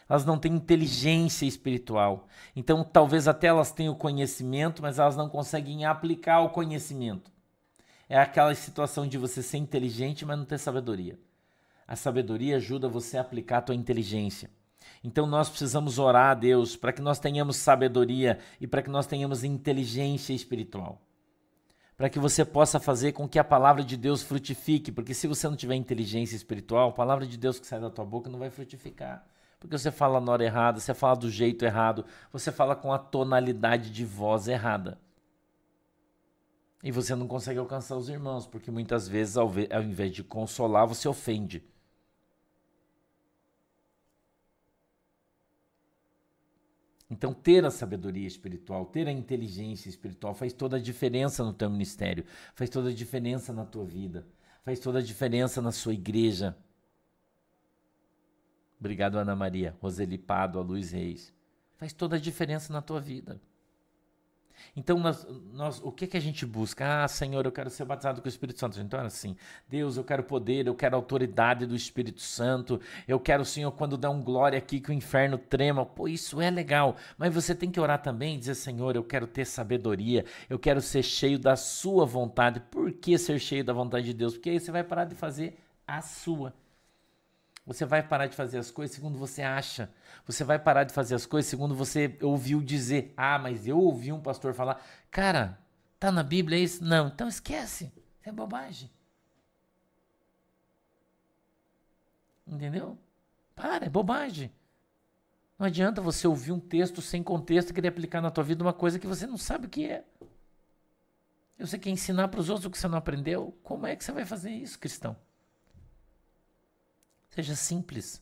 Elas 0.10 0.26
não 0.26 0.40
têm 0.40 0.54
inteligência 0.54 1.46
espiritual. 1.46 2.28
Então, 2.56 2.84
talvez 2.84 3.28
até 3.28 3.48
elas 3.48 3.72
tenham 3.72 3.94
conhecimento, 3.94 4.82
mas 4.82 4.98
elas 4.98 5.16
não 5.16 5.30
conseguem 5.30 5.86
aplicar 5.86 6.42
o 6.42 6.50
conhecimento. 6.50 7.32
É 8.10 8.18
aquela 8.18 8.56
situação 8.56 9.08
de 9.08 9.20
você 9.20 9.44
ser 9.44 9.58
inteligente, 9.58 10.26
mas 10.26 10.38
não 10.38 10.46
ter 10.46 10.58
sabedoria. 10.58 11.20
A 11.88 11.96
sabedoria 11.96 12.56
ajuda 12.56 12.90
você 12.90 13.18
a 13.18 13.22
aplicar 13.22 13.60
a 13.60 13.62
tua 13.62 13.76
inteligência. 13.76 14.50
Então 15.04 15.28
nós 15.28 15.48
precisamos 15.48 16.00
orar 16.00 16.32
a 16.32 16.34
Deus 16.34 16.76
para 16.76 16.92
que 16.92 17.02
nós 17.02 17.20
tenhamos 17.20 17.58
sabedoria 17.58 18.40
e 18.60 18.68
para 18.68 18.82
que 18.82 18.90
nós 18.90 19.06
tenhamos 19.06 19.44
inteligência 19.44 20.34
espiritual. 20.34 21.02
Para 21.96 22.10
que 22.10 22.18
você 22.18 22.44
possa 22.44 22.80
fazer 22.80 23.12
com 23.12 23.28
que 23.28 23.38
a 23.38 23.44
palavra 23.44 23.84
de 23.84 23.98
Deus 23.98 24.24
frutifique, 24.24 24.92
porque 24.92 25.14
se 25.14 25.28
você 25.28 25.48
não 25.48 25.56
tiver 25.56 25.76
inteligência 25.76 26.36
espiritual, 26.36 26.90
a 26.90 26.94
palavra 26.94 27.28
de 27.28 27.38
Deus 27.38 27.60
que 27.60 27.68
sai 27.68 27.80
da 27.80 27.90
tua 27.90 28.06
boca 28.06 28.30
não 28.30 28.40
vai 28.40 28.50
frutificar. 28.50 29.26
Porque 29.60 29.78
você 29.78 29.92
fala 29.92 30.22
na 30.22 30.32
hora 30.32 30.44
errada, 30.44 30.80
você 30.80 30.94
fala 30.94 31.16
do 31.16 31.30
jeito 31.30 31.66
errado, 31.66 32.06
você 32.32 32.52
fala 32.52 32.76
com 32.76 32.94
a 32.94 32.98
tonalidade 32.98 33.92
de 33.92 34.06
voz 34.06 34.48
errada. 34.48 34.98
E 36.82 36.92
você 36.92 37.14
não 37.14 37.28
consegue 37.28 37.60
alcançar 37.60 37.98
os 37.98 38.08
irmãos, 38.08 38.48
porque 38.48 38.72
muitas 38.72 39.08
vezes, 39.08 39.36
ao 39.36 39.52
invés 39.84 40.14
de 40.14 40.24
consolar, 40.24 40.88
você 40.88 41.10
ofende. 41.10 41.62
Então, 47.12 47.34
ter 47.34 47.66
a 47.66 47.72
sabedoria 47.72 48.28
espiritual, 48.28 48.86
ter 48.86 49.08
a 49.08 49.12
inteligência 49.12 49.90
espiritual 49.90 50.34
faz 50.34 50.54
toda 50.54 50.78
a 50.78 50.80
diferença 50.80 51.44
no 51.44 51.52
teu 51.52 51.70
ministério, 51.70 52.24
faz 52.54 52.70
toda 52.70 52.90
a 52.90 52.94
diferença 52.94 53.52
na 53.52 53.66
tua 53.66 53.84
vida, 53.84 54.26
faz 54.64 54.80
toda 54.80 55.00
a 55.00 55.02
diferença 55.02 55.62
na 55.62 55.72
sua 55.72 55.94
igreja. 55.94 56.56
Obrigado, 58.80 59.18
Ana 59.18 59.36
Maria, 59.36 59.76
Roseli 59.82 60.18
Pado, 60.18 60.58
a 60.58 60.62
Luiz 60.62 60.92
Reis. 60.92 61.34
Faz 61.78 61.94
toda 61.94 62.16
a 62.16 62.20
diferença 62.20 62.72
na 62.72 62.82
tua 62.82 63.00
vida. 63.00 63.42
Então, 64.76 65.00
nós, 65.00 65.26
nós, 65.52 65.82
o 65.84 65.92
que, 65.92 66.08
que 66.08 66.18
a 66.18 66.20
gente 66.20 66.46
busca? 66.46 67.04
Ah, 67.04 67.08
Senhor, 67.08 67.46
eu 67.46 67.52
quero 67.52 67.70
ser 67.70 67.86
batizado 67.86 68.22
com 68.22 68.28
o 68.28 68.30
Espírito 68.30 68.60
Santo. 68.60 68.80
Então, 68.80 69.00
assim, 69.00 69.36
Deus, 69.68 69.98
eu 69.98 70.04
quero 70.04 70.24
poder, 70.24 70.68
eu 70.68 70.76
quero 70.76 70.96
autoridade 70.96 71.66
do 71.66 71.76
Espírito 71.76 72.22
Santo. 72.22 72.80
Eu 73.08 73.20
quero, 73.20 73.44
Senhor, 73.46 73.72
quando 73.72 73.98
dá 73.98 74.10
um 74.10 74.22
glória 74.22 74.58
aqui 74.58 74.80
que 74.80 74.90
o 74.92 74.94
inferno 74.94 75.38
trema. 75.38 75.86
Pô, 75.86 76.08
isso 76.08 76.42
é 76.42 76.50
legal. 76.50 76.96
Mas 77.18 77.34
você 77.34 77.56
tem 77.56 77.72
que 77.72 77.80
orar 77.80 78.02
também 78.02 78.36
e 78.36 78.40
dizer, 78.40 78.56
Senhor, 78.56 78.96
eu 78.96 79.04
quero 79.04 79.28
ter 79.28 79.46
sabedoria. 79.46 80.26
Eu 80.50 80.60
quero 80.60 80.82
ser 80.82 81.04
cheio 81.04 81.40
da 81.40 81.56
sua 81.56 82.06
vontade. 82.06 82.60
Por 82.72 82.92
que 82.92 83.18
ser 83.18 83.40
cheio 83.40 83.64
da 83.64 83.74
vontade 83.74 84.06
de 84.06 84.14
Deus? 84.14 84.34
Porque 84.34 84.50
aí 84.50 84.60
você 84.60 84.72
vai 84.72 84.84
parar 84.84 85.06
de 85.06 85.16
fazer 85.16 85.58
a 85.88 86.02
sua. 86.02 86.54
Você 87.70 87.86
vai 87.86 88.02
parar 88.02 88.26
de 88.26 88.36
fazer 88.36 88.58
as 88.58 88.72
coisas 88.72 88.96
segundo 88.96 89.16
você 89.16 89.44
acha. 89.44 89.92
Você 90.26 90.44
vai 90.44 90.58
parar 90.58 90.86
de 90.86 90.92
fazer 90.92 91.14
as 91.14 91.28
coisas 91.28 91.48
segundo 91.48 91.76
você 91.76 92.18
ouviu 92.24 92.64
dizer. 92.64 93.14
Ah, 93.16 93.38
mas 93.38 93.68
eu 93.68 93.78
ouvi 93.78 94.12
um 94.12 94.20
pastor 94.20 94.56
falar. 94.56 94.84
Cara, 95.12 95.56
tá 96.00 96.12
na 96.12 96.24
Bíblia 96.24 96.58
isso? 96.58 96.84
Não, 96.84 97.10
então 97.10 97.28
esquece. 97.28 97.94
É 98.24 98.32
bobagem. 98.32 98.90
Entendeu? 102.48 102.98
Para, 103.54 103.86
é 103.86 103.90
bobagem. 103.90 104.52
Não 105.60 105.68
adianta 105.68 106.02
você 106.02 106.28
ouvir 106.28 106.52
um 106.52 106.60
texto 106.60 107.04
sem 107.04 107.22
contexto 107.22 107.70
e 107.70 107.74
querer 107.74 107.90
aplicar 107.90 108.20
na 108.20 108.32
tua 108.32 108.44
vida 108.44 108.64
uma 108.64 108.74
coisa 108.74 108.98
que 108.98 109.06
você 109.06 109.28
não 109.28 109.38
sabe 109.38 109.68
o 109.68 109.70
que 109.70 109.86
é. 109.86 110.04
Você 111.60 111.78
quer 111.78 111.92
ensinar 111.92 112.30
para 112.30 112.40
os 112.40 112.50
outros 112.50 112.66
o 112.66 112.72
que 112.72 112.80
você 112.80 112.88
não 112.88 112.98
aprendeu? 112.98 113.56
Como 113.62 113.86
é 113.86 113.96
que 113.96 114.04
você 114.04 114.12
vai 114.12 114.26
fazer 114.26 114.50
isso, 114.50 114.80
cristão? 114.80 115.16
Seja 117.40 117.56
simples. 117.56 118.22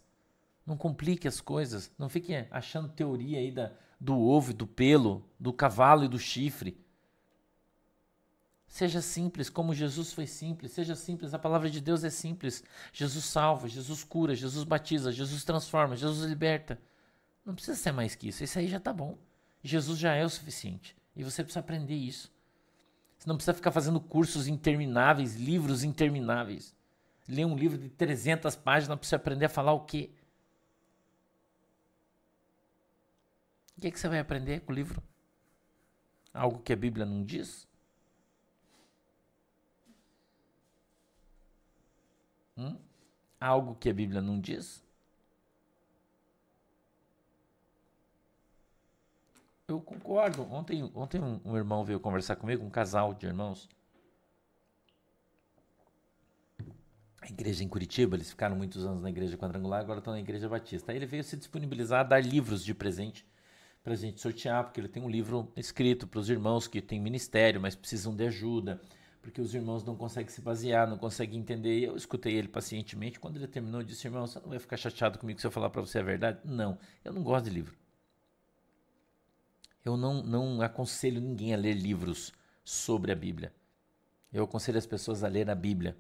Não 0.64 0.78
complique 0.78 1.28
as 1.28 1.42
coisas. 1.42 1.92
Não 1.98 2.08
fique 2.08 2.36
achando 2.52 2.88
teoria 2.88 3.40
aí 3.40 3.52
da, 3.52 3.72
do 4.00 4.16
ovo 4.16 4.52
e 4.52 4.54
do 4.54 4.68
pelo, 4.68 5.28
do 5.40 5.52
cavalo 5.52 6.04
e 6.04 6.08
do 6.08 6.20
chifre. 6.20 6.80
Seja 8.68 9.02
simples, 9.02 9.50
como 9.50 9.74
Jesus 9.74 10.14
foi 10.14 10.28
simples. 10.28 10.72
Seja 10.72 10.94
simples, 10.94 11.34
a 11.34 11.40
palavra 11.40 11.68
de 11.68 11.82
Deus 11.82 12.04
é 12.04 12.12
simples. 12.12 12.64
Jesus 12.94 13.26
salva, 13.26 13.68
Jesus 13.68 14.04
cura, 14.04 14.36
Jesus 14.36 14.64
batiza, 14.64 15.12
Jesus 15.12 15.44
transforma, 15.44 15.96
Jesus 15.96 16.30
liberta. 16.30 16.80
Não 17.44 17.56
precisa 17.56 17.76
ser 17.76 17.92
mais 17.92 18.14
que 18.14 18.28
isso. 18.28 18.44
Isso 18.44 18.60
aí 18.60 18.68
já 18.68 18.78
está 18.78 18.94
bom. 18.94 19.18
Jesus 19.64 19.98
já 19.98 20.14
é 20.14 20.24
o 20.24 20.30
suficiente. 20.30 20.96
E 21.16 21.24
você 21.24 21.44
precisa 21.44 21.62
aprender 21.62 21.96
isso. 21.96 22.32
Você 23.18 23.28
não 23.28 23.36
precisa 23.36 23.56
ficar 23.56 23.72
fazendo 23.72 24.00
cursos 24.00 24.48
intermináveis, 24.48 25.36
livros 25.36 25.84
intermináveis 25.84 26.77
ler 27.28 27.46
um 27.46 27.56
livro 27.56 27.78
de 27.78 27.90
300 27.90 28.56
páginas 28.56 28.98
para 28.98 29.08
você 29.08 29.16
aprender 29.16 29.46
a 29.46 29.50
falar 29.50 29.74
o 29.74 29.82
quê? 29.82 30.12
O 33.78 33.82
que, 33.82 33.88
é 33.88 33.92
que 33.92 34.00
você 34.00 34.08
vai 34.08 34.20
aprender 34.20 34.62
com 34.62 34.72
o 34.72 34.76
livro? 34.76 35.02
Algo 36.34 36.60
que 36.60 36.74
a 36.74 36.76
Bíblia 36.76 37.06
não 37.06 37.24
diz? 37.24 37.68
Hum? 42.58 42.76
algo 43.40 43.76
que 43.76 43.90
a 43.90 43.94
Bíblia 43.94 44.22
não 44.22 44.40
diz? 44.40 44.84
Eu 49.68 49.82
concordo. 49.82 50.44
Ontem, 50.52 50.90
ontem 50.96 51.22
um, 51.22 51.42
um 51.44 51.58
irmão 51.58 51.84
veio 51.84 52.00
conversar 52.00 52.36
comigo, 52.38 52.64
um 52.64 52.70
casal 52.70 53.14
de 53.14 53.26
irmãos. 53.26 53.68
A 57.28 57.30
igreja 57.30 57.62
em 57.62 57.68
Curitiba, 57.68 58.16
eles 58.16 58.30
ficaram 58.30 58.56
muitos 58.56 58.86
anos 58.86 59.02
na 59.02 59.10
igreja 59.10 59.38
quadrangular, 59.38 59.82
agora 59.82 60.00
estão 60.00 60.14
na 60.14 60.20
igreja 60.20 60.48
batista. 60.48 60.94
Aí 60.94 60.98
ele 60.98 61.06
veio 61.06 61.22
se 61.26 61.36
disponibilizar 61.36 62.00
a 62.00 62.04
dar 62.04 62.24
livros 62.24 62.64
de 62.64 62.74
presente 62.74 63.28
para 63.84 63.92
a 63.92 63.96
gente 63.98 64.22
sortear, 64.22 64.64
porque 64.64 64.80
ele 64.80 64.88
tem 64.88 65.04
um 65.04 65.10
livro 65.10 65.52
escrito 65.58 66.08
para 66.08 66.22
os 66.22 66.30
irmãos 66.30 66.68
que 66.70 66.82
têm 66.82 67.02
ministério, 67.02 67.60
mas 67.60 67.76
precisam 67.76 68.16
de 68.16 68.26
ajuda, 68.26 68.80
porque 69.22 69.42
os 69.42 69.54
irmãos 69.54 69.84
não 69.84 69.94
conseguem 69.94 70.30
se 70.30 70.40
basear, 70.40 70.88
não 70.88 70.98
conseguem 70.98 71.38
entender. 71.38 71.78
E 71.78 71.84
eu 71.84 71.98
escutei 71.98 72.34
ele 72.34 72.48
pacientemente. 72.48 73.20
Quando 73.20 73.36
ele 73.36 73.48
terminou, 73.48 73.82
eu 73.82 73.86
disse: 73.86 74.08
Irmão, 74.08 74.26
você 74.26 74.40
não 74.40 74.48
vai 74.48 74.60
ficar 74.60 74.78
chateado 74.78 75.20
comigo 75.20 75.42
se 75.42 75.46
eu 75.46 75.52
falar 75.52 75.70
para 75.70 75.82
você 75.82 76.00
a 76.00 76.04
verdade? 76.04 76.40
Não, 76.46 76.78
eu 77.04 77.12
não 77.12 77.24
gosto 77.24 77.46
de 77.46 77.52
livro. 77.52 77.76
Eu 79.84 79.98
não, 79.98 80.24
não 80.24 80.62
aconselho 80.62 81.20
ninguém 81.20 81.54
a 81.54 81.58
ler 81.58 81.74
livros 81.74 82.32
sobre 82.64 83.12
a 83.12 83.16
Bíblia. 83.16 83.52
Eu 84.32 84.46
aconselho 84.46 84.78
as 84.78 84.86
pessoas 84.86 85.26
a 85.26 85.28
ler 85.28 85.50
a 85.50 85.56
Bíblia. 85.56 85.98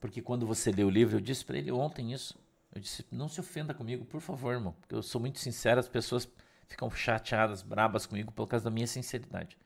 Porque 0.00 0.22
quando 0.22 0.46
você 0.46 0.72
lê 0.72 0.82
o 0.82 0.90
livro, 0.90 1.16
eu 1.16 1.20
disse 1.20 1.44
para 1.44 1.58
ele 1.58 1.70
ontem 1.70 2.12
isso. 2.12 2.38
Eu 2.74 2.80
disse: 2.80 3.04
não 3.12 3.28
se 3.28 3.38
ofenda 3.40 3.74
comigo, 3.74 4.04
por 4.06 4.20
favor, 4.20 4.54
irmão. 4.54 4.74
Porque 4.80 4.94
eu 4.94 5.02
sou 5.02 5.20
muito 5.20 5.38
sincero, 5.38 5.78
as 5.78 5.88
pessoas 5.88 6.28
ficam 6.66 6.90
chateadas, 6.90 7.62
brabas 7.62 8.06
comigo 8.06 8.32
por 8.32 8.46
causa 8.46 8.64
da 8.64 8.70
minha 8.70 8.86
sinceridade. 8.86 9.58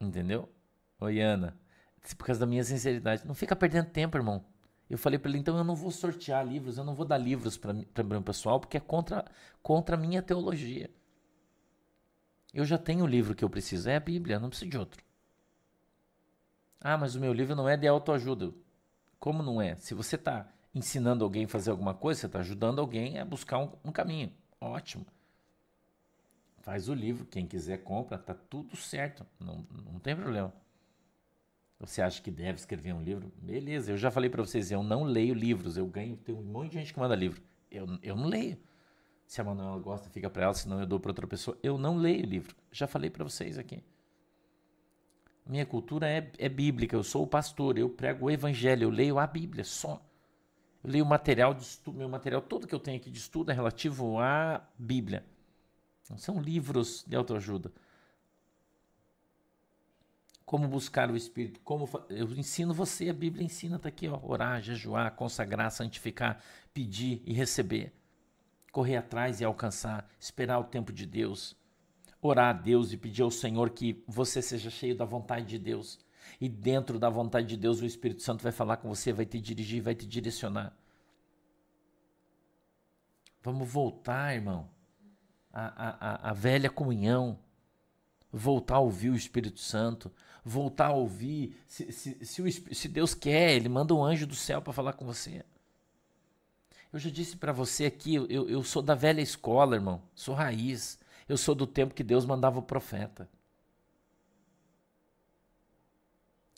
Entendeu? 0.00 0.48
Oi, 1.00 1.20
Ana. 1.20 1.56
Por 2.16 2.26
causa 2.26 2.40
da 2.40 2.46
minha 2.46 2.62
sinceridade. 2.62 3.26
Não 3.26 3.34
fica 3.34 3.56
perdendo 3.56 3.90
tempo, 3.90 4.16
irmão. 4.16 4.44
Eu 4.88 4.98
falei 4.98 5.18
para 5.18 5.30
ele, 5.30 5.38
então 5.38 5.56
eu 5.56 5.64
não 5.64 5.74
vou 5.74 5.90
sortear 5.90 6.46
livros, 6.46 6.76
eu 6.76 6.84
não 6.84 6.94
vou 6.94 7.06
dar 7.06 7.16
livros 7.16 7.56
para 7.56 7.72
o 7.72 8.04
meu 8.04 8.22
pessoal, 8.22 8.60
porque 8.60 8.76
é 8.76 8.80
contra, 8.80 9.24
contra 9.62 9.96
a 9.96 9.98
minha 9.98 10.22
teologia. 10.22 10.90
Eu 12.52 12.64
já 12.66 12.76
tenho 12.76 13.04
o 13.04 13.06
livro 13.06 13.34
que 13.34 13.42
eu 13.42 13.50
preciso, 13.50 13.88
é 13.88 13.96
a 13.96 14.00
Bíblia, 14.00 14.38
não 14.38 14.50
preciso 14.50 14.70
de 14.70 14.78
outro. 14.78 15.02
Ah, 16.86 16.98
mas 16.98 17.14
o 17.14 17.20
meu 17.20 17.32
livro 17.32 17.56
não 17.56 17.66
é 17.66 17.78
de 17.78 17.88
autoajuda. 17.88 18.52
Como 19.18 19.42
não 19.42 19.62
é? 19.62 19.74
Se 19.76 19.94
você 19.94 20.16
está 20.16 20.46
ensinando 20.74 21.24
alguém 21.24 21.46
a 21.46 21.48
fazer 21.48 21.70
alguma 21.70 21.94
coisa, 21.94 22.20
você 22.20 22.26
está 22.26 22.40
ajudando 22.40 22.78
alguém 22.78 23.18
a 23.18 23.24
buscar 23.24 23.58
um, 23.58 23.72
um 23.82 23.90
caminho. 23.90 24.30
Ótimo. 24.60 25.06
Faz 26.60 26.86
o 26.90 26.92
livro, 26.92 27.24
quem 27.24 27.46
quiser 27.46 27.78
compra, 27.78 28.18
tá 28.18 28.34
tudo 28.34 28.76
certo, 28.76 29.24
não, 29.40 29.66
não 29.70 29.98
tem 29.98 30.14
problema. 30.14 30.52
Você 31.80 32.02
acha 32.02 32.20
que 32.20 32.30
deve 32.30 32.58
escrever 32.58 32.92
um 32.92 33.02
livro? 33.02 33.32
Beleza, 33.38 33.92
eu 33.92 33.96
já 33.96 34.10
falei 34.10 34.28
para 34.28 34.42
vocês, 34.42 34.70
eu 34.70 34.82
não 34.82 35.04
leio 35.04 35.32
livros, 35.32 35.78
eu 35.78 35.86
ganho, 35.86 36.18
tem 36.18 36.34
um 36.34 36.42
monte 36.42 36.72
de 36.72 36.78
gente 36.80 36.92
que 36.92 37.00
manda 37.00 37.14
livro. 37.14 37.42
Eu, 37.70 37.86
eu 38.02 38.14
não 38.14 38.26
leio. 38.26 38.58
Se 39.26 39.40
a 39.40 39.44
Manuela 39.44 39.78
gosta, 39.78 40.10
fica 40.10 40.28
para 40.28 40.44
ela, 40.44 40.54
senão 40.54 40.80
eu 40.80 40.86
dou 40.86 41.00
para 41.00 41.10
outra 41.10 41.26
pessoa. 41.26 41.58
Eu 41.62 41.78
não 41.78 41.96
leio 41.96 42.26
livro. 42.26 42.54
Já 42.70 42.86
falei 42.86 43.08
para 43.08 43.24
vocês 43.24 43.58
aqui. 43.58 43.82
Minha 45.46 45.66
cultura 45.66 46.08
é, 46.08 46.30
é 46.38 46.48
bíblica, 46.48 46.96
eu 46.96 47.04
sou 47.04 47.22
o 47.22 47.26
pastor, 47.26 47.76
eu 47.76 47.88
prego 47.88 48.26
o 48.26 48.30
evangelho, 48.30 48.84
eu 48.84 48.90
leio 48.90 49.18
a 49.18 49.26
Bíblia 49.26 49.64
só. 49.64 50.02
Eu 50.82 50.90
leio 50.90 51.04
material 51.04 51.52
de 51.52 51.62
estudo, 51.62 51.98
meu 51.98 52.08
material, 52.08 52.40
todo 52.40 52.66
que 52.66 52.74
eu 52.74 52.80
tenho 52.80 52.96
aqui 52.96 53.10
de 53.10 53.18
estudo 53.18 53.50
é 53.50 53.54
relativo 53.54 54.18
à 54.18 54.62
Bíblia. 54.78 55.24
Não 56.08 56.16
são 56.16 56.40
livros 56.40 57.04
de 57.06 57.14
autoajuda 57.14 57.70
como 60.44 60.68
buscar 60.68 61.10
o 61.10 61.16
Espírito, 61.16 61.60
como 61.64 61.88
eu 62.08 62.30
ensino 62.32 62.74
você, 62.74 63.08
a 63.08 63.14
Bíblia 63.14 63.44
ensina, 63.44 63.76
está 63.76 63.88
aqui, 63.88 64.08
ó, 64.08 64.20
orar, 64.22 64.60
jejuar, 64.60 65.10
consagrar, 65.12 65.70
santificar, 65.70 66.40
pedir 66.72 67.22
e 67.24 67.32
receber, 67.32 67.92
correr 68.70 68.96
atrás 68.96 69.40
e 69.40 69.44
alcançar, 69.44 70.08
esperar 70.20 70.58
o 70.58 70.64
tempo 70.64 70.92
de 70.92 71.06
Deus, 71.06 71.56
orar 72.26 72.56
a 72.56 72.58
Deus 72.58 72.92
e 72.92 72.96
pedir 72.96 73.22
ao 73.22 73.30
Senhor 73.30 73.70
que 73.70 74.02
você 74.06 74.40
seja 74.40 74.70
cheio 74.70 74.96
da 74.96 75.04
vontade 75.04 75.46
de 75.46 75.58
Deus. 75.58 75.98
E 76.40 76.48
dentro 76.48 76.98
da 76.98 77.10
vontade 77.10 77.46
de 77.46 77.56
Deus, 77.56 77.80
o 77.80 77.86
Espírito 77.86 78.22
Santo 78.22 78.42
vai 78.42 78.50
falar 78.50 78.78
com 78.78 78.88
você, 78.88 79.12
vai 79.12 79.26
te 79.26 79.38
dirigir, 79.38 79.82
vai 79.82 79.94
te 79.94 80.06
direcionar. 80.06 80.74
Vamos 83.42 83.70
voltar, 83.70 84.34
irmão, 84.34 84.70
à, 85.52 86.28
à, 86.28 86.30
à 86.30 86.32
velha 86.32 86.70
comunhão, 86.70 87.38
voltar 88.32 88.76
a 88.76 88.80
ouvir 88.80 89.10
o 89.10 89.16
Espírito 89.16 89.60
Santo, 89.60 90.10
voltar 90.42 90.86
a 90.86 90.94
ouvir. 90.94 91.54
Se, 91.66 91.92
se, 91.92 92.24
se, 92.24 92.40
o, 92.40 92.50
se 92.50 92.88
Deus 92.88 93.12
quer, 93.14 93.52
Ele 93.52 93.68
manda 93.68 93.94
um 93.94 94.02
anjo 94.02 94.26
do 94.26 94.34
céu 94.34 94.62
para 94.62 94.72
falar 94.72 94.94
com 94.94 95.04
você. 95.04 95.44
Eu 96.90 96.98
já 96.98 97.10
disse 97.10 97.36
para 97.36 97.52
você 97.52 97.84
aqui, 97.84 98.14
eu, 98.14 98.48
eu 98.48 98.62
sou 98.62 98.80
da 98.80 98.94
velha 98.94 99.20
escola, 99.20 99.74
irmão. 99.74 100.00
Sou 100.14 100.34
raiz. 100.34 100.98
Eu 101.28 101.36
sou 101.36 101.54
do 101.54 101.66
tempo 101.66 101.94
que 101.94 102.04
Deus 102.04 102.24
mandava 102.24 102.58
o 102.58 102.62
profeta. 102.62 103.28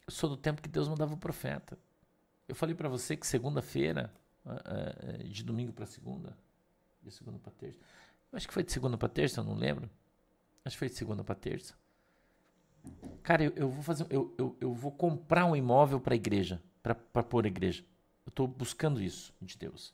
Eu 0.07 0.12
sou 0.12 0.29
do 0.29 0.37
tempo 0.37 0.62
que 0.62 0.68
Deus 0.68 0.88
mandava 0.88 1.14
o 1.14 1.16
profeta. 1.16 1.79
Eu 2.48 2.55
falei 2.55 2.74
para 2.74 2.88
você 2.88 3.16
que 3.16 3.26
segunda-feira, 3.26 4.12
de 5.24 5.42
domingo 5.42 5.72
para 5.72 5.87
segunda, 5.87 6.37
de 7.02 7.11
segunda 7.11 7.38
para 7.38 7.52
terça. 7.52 7.79
Acho 8.33 8.46
que 8.46 8.55
foi 8.55 8.62
de 8.62 8.72
segunda 8.72 8.96
para 8.96 9.09
terça, 9.09 9.40
eu 9.40 9.44
não 9.44 9.55
lembro. 9.55 9.90
Acho 10.64 10.76
que 10.76 10.79
foi 10.79 10.88
de 10.88 10.94
segunda 10.94 11.24
para 11.24 11.35
terça. 11.35 11.74
Cara, 13.22 13.44
eu, 13.44 13.52
eu, 13.57 13.68
vou 13.68 13.83
fazer, 13.83 14.07
eu, 14.11 14.33
eu, 14.38 14.57
eu 14.61 14.72
vou 14.72 14.92
comprar 14.92 15.44
um 15.44 15.57
imóvel 15.57 16.00
para 16.00 16.14
a 16.14 16.16
igreja, 16.16 16.62
para 16.83 17.22
pôr 17.22 17.44
a 17.44 17.48
igreja. 17.48 17.85
Eu 18.24 18.31
estou 18.31 18.46
buscando 18.46 19.02
isso 19.02 19.35
de 19.40 19.57
Deus. 19.57 19.92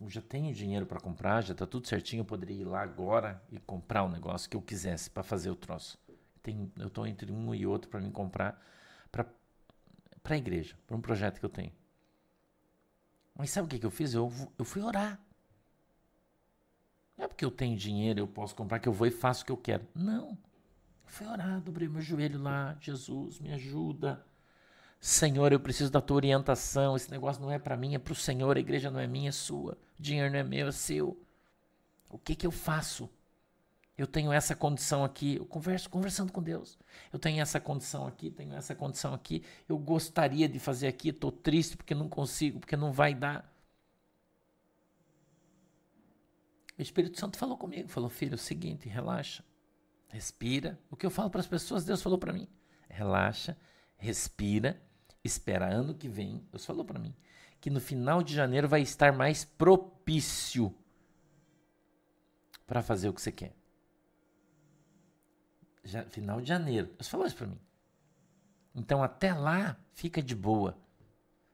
Eu 0.00 0.10
já 0.10 0.20
tenho 0.20 0.52
dinheiro 0.54 0.84
para 0.86 1.00
comprar, 1.00 1.42
já 1.42 1.52
está 1.52 1.66
tudo 1.66 1.86
certinho. 1.88 2.20
Eu 2.20 2.24
poderia 2.24 2.60
ir 2.60 2.64
lá 2.64 2.82
agora 2.82 3.42
e 3.50 3.58
comprar 3.58 4.02
o 4.02 4.08
negócio 4.08 4.48
que 4.48 4.56
eu 4.56 4.62
quisesse 4.62 5.10
para 5.10 5.22
fazer 5.22 5.50
o 5.50 5.56
troço. 5.56 5.98
Tem, 6.42 6.70
eu 6.78 6.88
estou 6.88 7.06
entre 7.06 7.32
um 7.32 7.54
e 7.54 7.66
outro 7.66 7.90
para 7.90 8.00
me 8.00 8.10
comprar 8.10 8.60
para 9.10 10.34
a 10.34 10.38
igreja, 10.38 10.76
para 10.86 10.96
um 10.96 11.00
projeto 11.00 11.38
que 11.38 11.44
eu 11.44 11.50
tenho. 11.50 11.72
Mas 13.34 13.50
sabe 13.50 13.66
o 13.66 13.68
que, 13.68 13.78
que 13.78 13.86
eu 13.86 13.90
fiz? 13.90 14.12
Eu, 14.12 14.32
eu 14.58 14.64
fui 14.64 14.82
orar. 14.82 15.20
Não 17.16 17.24
é 17.24 17.28
porque 17.28 17.44
eu 17.44 17.50
tenho 17.50 17.76
dinheiro, 17.76 18.18
eu 18.18 18.26
posso 18.26 18.54
comprar, 18.54 18.80
que 18.80 18.88
eu 18.88 18.92
vou 18.92 19.06
e 19.06 19.10
faço 19.10 19.42
o 19.42 19.46
que 19.46 19.52
eu 19.52 19.56
quero. 19.56 19.86
Não. 19.94 20.36
Fui 21.04 21.26
orar, 21.26 21.60
dobrei 21.60 21.88
meu 21.88 22.02
joelho 22.02 22.42
lá. 22.42 22.76
Jesus, 22.80 23.38
me 23.38 23.52
ajuda. 23.52 24.26
Senhor, 25.00 25.52
eu 25.52 25.60
preciso 25.60 25.90
da 25.90 26.00
tua 26.00 26.16
orientação. 26.16 26.96
Esse 26.96 27.10
negócio 27.10 27.40
não 27.40 27.50
é 27.50 27.58
para 27.58 27.76
mim, 27.76 27.94
é 27.94 27.98
para 27.98 28.12
o 28.12 28.16
Senhor. 28.16 28.56
A 28.56 28.60
igreja 28.60 28.90
não 28.90 29.00
é 29.00 29.06
minha, 29.06 29.28
é 29.28 29.32
sua. 29.32 29.78
O 29.98 30.02
dinheiro 30.02 30.30
não 30.30 30.38
é 30.38 30.42
meu, 30.42 30.68
é 30.68 30.72
seu. 30.72 31.16
O 32.08 32.18
que 32.18 32.34
que 32.34 32.46
eu 32.46 32.50
faço? 32.50 33.08
Eu 33.96 34.06
tenho 34.06 34.32
essa 34.32 34.54
condição 34.54 35.04
aqui. 35.04 35.36
Eu 35.36 35.46
converso 35.46 35.88
conversando 35.88 36.32
com 36.32 36.42
Deus. 36.42 36.78
Eu 37.12 37.18
tenho 37.18 37.40
essa 37.40 37.58
condição 37.58 38.06
aqui, 38.06 38.30
tenho 38.30 38.54
essa 38.54 38.74
condição 38.74 39.14
aqui. 39.14 39.42
Eu 39.68 39.78
gostaria 39.78 40.48
de 40.48 40.58
fazer 40.58 40.86
aqui. 40.86 41.08
Estou 41.08 41.32
triste 41.32 41.76
porque 41.76 41.94
não 41.94 42.08
consigo, 42.08 42.60
porque 42.60 42.76
não 42.76 42.92
vai 42.92 43.14
dar. 43.14 43.50
O 46.78 46.82
Espírito 46.82 47.18
Santo 47.18 47.38
falou 47.38 47.56
comigo, 47.56 47.88
falou: 47.88 48.10
"Filho, 48.10 48.32
é 48.32 48.34
o 48.34 48.38
seguinte, 48.38 48.86
relaxa. 48.88 49.42
Respira. 50.08 50.78
O 50.90 50.96
que 50.96 51.06
eu 51.06 51.10
falo 51.10 51.30
para 51.30 51.40
as 51.40 51.46
pessoas, 51.46 51.84
Deus 51.84 52.02
falou 52.02 52.18
para 52.18 52.32
mim. 52.32 52.46
Relaxa, 52.88 53.56
respira, 53.96 54.80
espera 55.26 55.66
ano 55.66 55.94
que 55.94 56.08
vem. 56.08 56.46
Deus 56.50 56.64
falou 56.64 56.84
para 56.84 56.98
mim 56.98 57.14
que 57.60 57.70
no 57.70 57.80
final 57.80 58.22
de 58.22 58.34
janeiro 58.34 58.68
vai 58.68 58.80
estar 58.82 59.12
mais 59.12 59.44
propício 59.44 60.74
para 62.66 62.82
fazer 62.82 63.08
o 63.08 63.12
que 63.12 63.20
você 63.20 63.32
quer. 63.32 63.54
Já, 65.84 66.04
final 66.04 66.40
de 66.40 66.48
janeiro. 66.48 66.88
Deus 66.98 67.08
falou 67.08 67.26
isso 67.26 67.36
para 67.36 67.46
mim. 67.46 67.58
Então 68.74 69.02
até 69.02 69.32
lá, 69.32 69.76
fica 69.92 70.22
de 70.22 70.34
boa. 70.34 70.76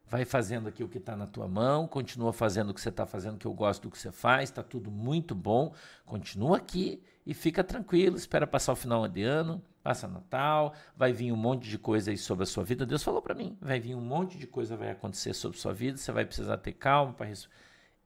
Vai 0.07 0.25
fazendo 0.25 0.69
aqui 0.69 0.85
o 0.85 0.89
que 0.89 0.99
está 0.99 1.17
na 1.17 1.27
tua 1.27 1.49
mão, 1.49 1.89
continua 1.89 2.33
fazendo 2.33 2.71
o 2.71 2.75
que 2.75 2.81
você 2.81 2.91
está 2.91 3.07
fazendo, 3.07 3.39
que 3.39 3.47
eu 3.47 3.55
gosto 3.55 3.85
do 3.85 3.91
que 3.91 3.99
você 3.99 4.13
faz, 4.13 4.51
está 4.51 4.63
tudo 4.63 4.91
muito 4.91 5.35
bom. 5.35 5.75
Continua 6.05 6.59
aqui 6.59 7.03
e 7.25 7.35
fica 7.35 7.63
tranquilo, 7.63 8.17
espera 8.17 8.47
passar 8.47 8.73
o 8.73 8.77
final 8.77 9.07
de 9.07 9.23
ano, 9.23 9.63
passa 9.83 10.09
Natal, 10.09 10.75
vai 10.97 11.13
vir 11.13 11.33
um 11.33 11.37
monte 11.37 11.69
de 11.69 11.79
coisa 11.79 12.11
aí 12.11 12.19
sobre 12.19 12.43
a 12.43 12.47
sua 12.47 12.65
vida. 12.65 12.85
Deus 12.85 13.03
falou 13.03 13.23
para 13.23 13.35
mim, 13.35 13.57
vai 13.61 13.79
vir 13.79 13.95
um 13.95 14.01
monte 14.01 14.37
de 14.37 14.47
coisa 14.47 14.77
vai 14.77 14.91
acontecer 14.91 15.33
sobre 15.35 15.57
a 15.57 15.61
sua 15.61 15.73
vida, 15.73 15.97
você 15.99 16.11
vai 16.11 16.25
precisar 16.25 16.59
ter 16.59 16.73
calma 16.73 17.13
para 17.13 17.31
isso. 17.31 17.49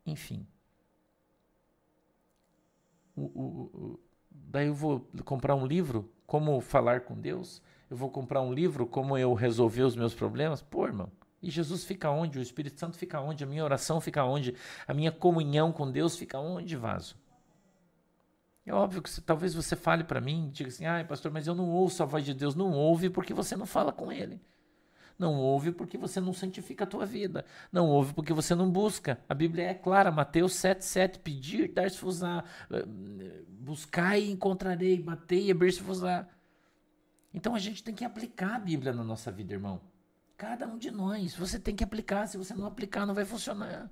Enfim. 0.05 0.47
O, 3.17 3.23
o, 3.23 3.43
o, 3.43 4.01
daí 4.31 4.67
eu 4.67 4.75
vou 4.75 5.09
comprar 5.25 5.55
um 5.55 5.67
livro, 5.67 6.11
como 6.27 6.61
falar 6.61 7.01
com 7.03 7.15
Deus. 7.19 7.63
Eu 7.89 7.97
vou 7.97 8.11
comprar 8.11 8.43
um 8.43 8.53
livro, 8.53 8.87
como 8.87 9.17
eu 9.17 9.33
resolver 9.33 9.83
os 9.83 9.97
meus 9.97 10.15
problemas. 10.15 10.61
Pô, 10.61 10.87
irmão. 10.87 11.11
E 11.41 11.51
Jesus 11.51 11.85
fica 11.85 12.11
onde? 12.11 12.39
O 12.39 12.43
Espírito 12.43 12.79
Santo 12.79 12.99
fica 12.99 13.21
onde? 13.21 13.45
A 13.45 13.47
minha 13.47 13.65
oração 13.65 14.01
fica 14.01 14.25
onde? 14.25 14.55
A 14.87 14.93
minha 14.93 15.13
comunhão 15.13 15.73
com 15.73 15.91
Deus 15.91 16.17
fica 16.17 16.39
onde, 16.39 16.77
vaso? 16.77 17.17
É 18.67 18.75
óbvio 18.75 19.01
que 19.01 19.09
você, 19.09 19.21
talvez 19.21 19.55
você 19.55 19.77
fale 19.77 20.03
para 20.03 20.21
mim, 20.21 20.51
diga 20.53 20.69
assim, 20.69 20.85
ai 20.85 21.05
pastor, 21.05 21.31
mas 21.31 21.47
eu 21.47 21.55
não 21.55 21.71
ouço 21.71 22.03
a 22.03 22.07
voz 22.07 22.25
de 22.25 22.35
Deus. 22.35 22.57
Não 22.57 22.73
ouve 22.73 23.09
porque 23.09 23.33
você 23.33 23.57
não 23.57 23.65
fala 23.65 23.93
com 23.93 24.11
Ele. 24.11 24.43
Não 25.19 25.35
ouve 25.37 25.73
porque 25.73 25.97
você 25.97 26.21
não 26.21 26.33
santifica 26.33 26.85
a 26.85 26.87
tua 26.87 27.07
vida. 27.07 27.45
Não 27.73 27.89
ouve 27.89 28.13
porque 28.13 28.33
você 28.33 28.55
não 28.55 28.71
busca. 28.71 29.19
A 29.29 29.35
Bíblia 29.35 29.71
é 29.71 29.75
clara, 29.75 30.11
Mateus 30.11 30.53
7,7. 30.55 31.21
Pedir, 31.21 31.73
dar-se-vos-á. 31.73 32.45
Buscar 33.49 34.19
e 34.19 34.31
encontrarei. 34.31 35.01
Batei 35.01 35.47
e 35.47 35.51
abrir-se-vos-á. 35.51 36.27
Então 37.33 37.55
a 37.55 37.59
gente 37.59 37.83
tem 37.83 37.95
que 37.95 38.05
aplicar 38.05 38.57
a 38.57 38.59
Bíblia 38.59 38.93
na 38.93 39.03
nossa 39.03 39.31
vida, 39.33 39.55
irmão. 39.55 39.81
Cada 40.37 40.67
um 40.67 40.77
de 40.77 40.91
nós. 40.91 41.35
Você 41.35 41.59
tem 41.59 41.75
que 41.75 41.85
aplicar. 41.85 42.27
Se 42.27 42.37
você 42.37 42.53
não 42.53 42.67
aplicar, 42.67 43.07
não 43.07 43.15
vai 43.15 43.25
funcionar. 43.25 43.91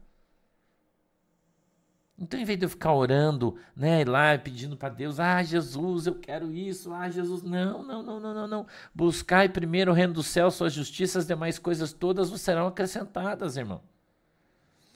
Então, 2.17 2.39
em 2.39 2.45
vez 2.45 2.57
de 2.59 2.65
eu 2.65 2.69
ficar 2.69 2.95
orando, 2.95 3.57
né, 3.75 4.05
lá 4.05 4.39
pedindo 4.39 4.77
para 4.77 4.89
Deus, 4.89 5.19
ah, 5.19 5.43
Jesus, 5.43 6.07
eu 6.07 6.15
quero 6.15 6.53
isso, 6.53 6.93
ah, 6.93 7.11
Jesus, 7.11 7.43
não, 7.43 7.83
não, 7.83 8.03
não, 8.05 8.21
não, 8.21 8.35
não, 8.35 8.47
não. 8.47 8.67
Buscai 8.95 9.49
primeiro 9.49 9.91
o 9.91 9.95
reino 9.95 10.13
do 10.13 10.23
céu, 10.23 10.49
sua 10.51 10.71
justiça, 10.71 11.19
as 11.19 11.27
demais 11.27 11.59
coisas 11.59 11.93
todas 11.93 12.31
vos 12.31 12.41
serão 12.41 12.69
acrescentadas, 12.69 13.57
irmão. 13.57 13.83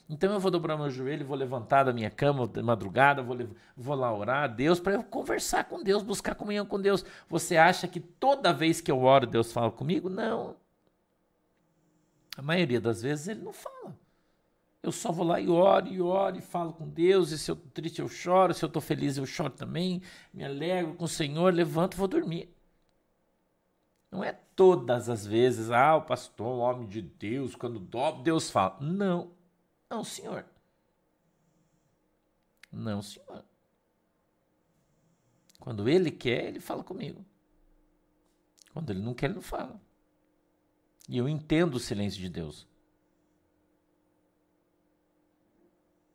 Então 0.09 0.33
eu 0.33 0.41
vou 0.41 0.51
dobrar 0.51 0.77
meu 0.79 0.89
joelho, 0.89 1.27
vou 1.27 1.37
levantar 1.37 1.85
da 1.85 1.93
minha 1.93 2.09
cama 2.09 2.47
de 2.47 2.63
madrugada, 2.63 3.21
vou, 3.21 3.37
vou 3.77 3.95
lá 3.95 4.15
orar 4.15 4.45
a 4.45 4.47
Deus 4.47 4.81
para 4.81 4.95
eu 4.95 5.03
conversar 5.03 5.65
com 5.65 5.83
Deus, 5.83 6.03
buscar 6.03 6.35
comunhão 6.35 6.65
com 6.65 6.81
Deus. 6.81 7.05
Você 7.29 7.57
acha 7.57 7.87
que 7.87 8.01
toda 8.01 8.53
vez 8.53 8.81
que 8.81 8.91
eu 8.91 9.03
oro 9.03 9.27
Deus 9.27 9.53
fala 9.53 9.71
comigo? 9.71 10.09
Não. 10.09 10.57
A 12.39 12.43
maioria 12.43 12.81
das 12.81 13.03
vezes 13.03 13.29
ele 13.29 13.43
não 13.43 13.53
fala. 13.53 13.95
Eu 14.83 14.93
só 14.93 15.11
vou 15.11 15.27
lá 15.27 15.41
e 15.41 15.49
oro, 15.49 15.89
e 15.89 16.01
oro, 16.01 16.37
e 16.37 16.41
falo 16.41 16.73
com 16.73 16.89
Deus, 16.89 17.33
e 17.33 17.39
se 17.39 17.51
eu 17.51 17.55
estou 17.55 17.71
triste 17.73 18.01
eu 18.01 18.09
choro, 18.09 18.55
se 18.55 18.65
eu 18.65 18.69
estou 18.69 18.81
feliz 18.81 19.17
eu 19.17 19.27
choro 19.27 19.51
também, 19.51 20.01
me 20.33 20.45
alegro 20.45 20.95
com 20.95 21.05
o 21.05 21.09
Senhor, 21.09 21.53
levanto 21.53 21.95
e 21.95 21.97
vou 21.99 22.09
dormir. 22.09 22.49
Não 24.11 24.25
é 24.25 24.33
todas 24.33 25.09
as 25.09 25.27
vezes, 25.27 25.71
ah, 25.71 25.97
o 25.97 26.03
pastor, 26.03 26.47
o 26.47 26.59
homem 26.59 26.87
de 26.87 27.03
Deus, 27.03 27.55
quando 27.55 27.79
dobra, 27.79 28.23
Deus 28.23 28.51
fala. 28.51 28.79
Não, 28.81 29.33
não, 29.91 30.05
senhor. 30.05 30.47
Não, 32.71 33.03
senhor. 33.03 33.45
Quando 35.59 35.89
ele 35.89 36.11
quer, 36.11 36.47
ele 36.47 36.61
fala 36.61 36.85
comigo. 36.85 37.25
Quando 38.73 38.91
ele 38.91 39.01
não 39.01 39.13
quer, 39.13 39.27
ele 39.27 39.35
não 39.35 39.43
fala. 39.43 39.81
E 41.09 41.17
eu 41.19 41.29
entendo 41.29 41.75
o 41.75 41.81
silêncio 41.81 42.21
de 42.21 42.29
Deus. 42.29 42.67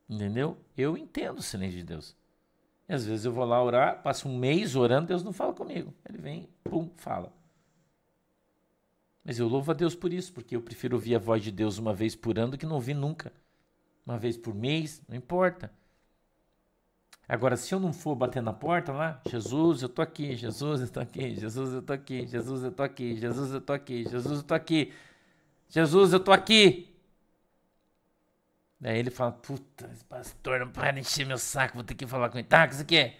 Entendeu? 0.09 0.57
Eu 0.77 0.97
entendo 0.97 1.39
o 1.39 1.43
silêncio 1.43 1.77
de 1.77 1.83
Deus. 1.83 2.15
E 2.87 2.93
às 2.93 3.05
vezes 3.05 3.25
eu 3.25 3.31
vou 3.31 3.45
lá 3.45 3.63
orar, 3.63 4.01
passo 4.01 4.27
um 4.27 4.37
mês 4.37 4.75
orando, 4.75 5.07
Deus 5.07 5.23
não 5.23 5.31
fala 5.31 5.53
comigo. 5.53 5.93
Ele 6.07 6.17
vem, 6.17 6.49
pum, 6.63 6.89
fala. 6.97 7.31
Mas 9.23 9.39
eu 9.39 9.47
louvo 9.47 9.71
a 9.71 9.73
Deus 9.73 9.95
por 9.95 10.11
isso, 10.11 10.33
porque 10.33 10.55
eu 10.55 10.61
prefiro 10.61 10.95
ouvir 10.95 11.15
a 11.15 11.19
voz 11.19 11.41
de 11.41 11.51
Deus 11.51 11.77
uma 11.77 11.93
vez 11.93 12.15
por 12.15 12.37
ano 12.37 12.51
do 12.51 12.57
que 12.57 12.65
não 12.65 12.75
ouvir 12.75 12.93
nunca. 12.93 13.31
Uma 14.05 14.17
vez 14.17 14.35
por 14.35 14.53
mês, 14.53 15.01
não 15.07 15.15
importa. 15.15 15.71
Agora, 17.27 17.55
se 17.55 17.73
eu 17.73 17.79
não 17.79 17.93
for 17.93 18.15
bater 18.15 18.41
na 18.41 18.51
porta 18.51 18.91
lá, 18.91 19.21
Jesus, 19.29 19.81
eu 19.81 19.87
tô 19.87 20.01
aqui, 20.01 20.35
Jesus, 20.35 20.81
eu 20.81 20.89
tô 20.89 20.99
aqui, 20.99 21.35
Jesus, 21.35 21.73
eu 21.73 21.81
tô 21.81 21.93
aqui, 21.93 22.27
Jesus, 22.27 22.63
eu 22.63 22.71
tô 22.71 22.83
aqui, 22.83 23.15
Jesus, 23.15 23.53
eu 23.53 23.61
tô 23.61 23.73
aqui, 23.73 24.03
Jesus, 24.03 24.37
eu 24.39 24.43
tô 24.43 24.53
aqui, 24.53 24.93
Jesus, 25.69 26.13
eu 26.13 26.19
tô 26.19 26.31
aqui. 26.33 26.92
Daí 28.84 29.00
ele 29.00 29.10
fala, 29.10 29.32
puta, 29.32 29.89
esse 29.93 30.04
pastor 30.04 30.60
não 30.60 30.69
para 30.69 31.00
encher 31.00 31.26
meu 31.26 31.38
saco, 31.38 31.76
vou 31.76 31.86
ter 31.86 31.96
que 31.96 32.06
falar 32.06 32.30
com 32.30 32.38
ele. 32.38 32.46
Tá, 32.46 32.65
o 32.65 32.67
que 32.67 32.76
você 32.76 32.84
quer? 32.84 33.17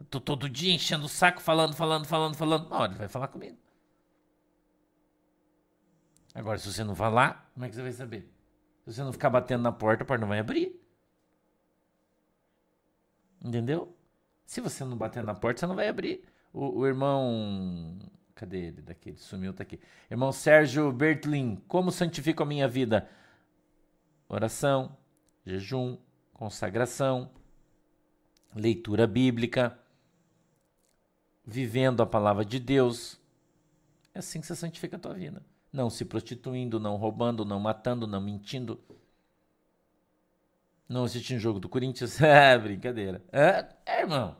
Eu 0.00 0.06
tô 0.06 0.20
todo 0.20 0.48
dia 0.48 0.74
enchendo 0.74 1.06
o 1.06 1.08
saco, 1.08 1.40
falando, 1.40 1.76
falando, 1.76 2.04
falando, 2.06 2.34
falando. 2.34 2.72
Hora 2.72 2.90
ele 2.90 2.98
vai 2.98 3.06
falar 3.06 3.28
comigo. 3.28 3.56
Agora, 6.34 6.58
se 6.58 6.72
você 6.72 6.82
não 6.82 6.96
falar, 6.96 7.48
como 7.54 7.66
é 7.66 7.68
que 7.68 7.76
você 7.76 7.82
vai 7.82 7.92
saber? 7.92 8.28
Se 8.84 8.94
você 8.94 9.02
não 9.04 9.12
ficar 9.12 9.30
batendo 9.30 9.62
na 9.62 9.70
porta, 9.70 10.02
a 10.02 10.06
porta 10.06 10.22
não 10.22 10.28
vai 10.28 10.40
abrir. 10.40 10.74
Entendeu? 13.40 13.96
Se 14.44 14.60
você 14.60 14.84
não 14.84 14.96
bater 14.96 15.22
na 15.22 15.36
porta, 15.36 15.60
você 15.60 15.66
não 15.68 15.76
vai 15.76 15.86
abrir. 15.86 16.24
O, 16.52 16.80
o 16.80 16.84
irmão. 16.84 17.96
Cadê 18.34 18.58
ele? 18.58 18.82
Daquele 18.82 19.18
sumiu, 19.18 19.54
tá 19.54 19.62
aqui. 19.62 19.78
Irmão 20.10 20.32
Sérgio 20.32 20.90
Bertlin, 20.90 21.62
como 21.68 21.92
santifico 21.92 22.42
a 22.42 22.46
minha 22.46 22.66
vida? 22.66 23.08
Oração, 24.28 24.96
jejum, 25.44 25.96
consagração, 26.32 27.30
leitura 28.54 29.06
bíblica, 29.06 29.78
vivendo 31.44 32.02
a 32.02 32.06
palavra 32.06 32.44
de 32.44 32.58
Deus. 32.58 33.18
É 34.14 34.18
assim 34.18 34.40
que 34.40 34.46
você 34.46 34.54
santifica 34.54 34.96
a 34.96 35.00
tua 35.00 35.14
vida. 35.14 35.42
Não 35.72 35.88
se 35.90 36.04
prostituindo, 36.04 36.78
não 36.78 36.96
roubando, 36.96 37.44
não 37.44 37.58
matando, 37.60 38.06
não 38.06 38.20
mentindo. 38.20 38.80
Não 40.88 41.04
assistindo 41.04 41.38
jogo 41.38 41.60
do 41.60 41.68
Corinthians. 41.68 42.18
É, 42.22 42.56
brincadeira. 42.58 43.22
É, 43.30 43.66
é, 43.84 44.00
irmão. 44.00 44.36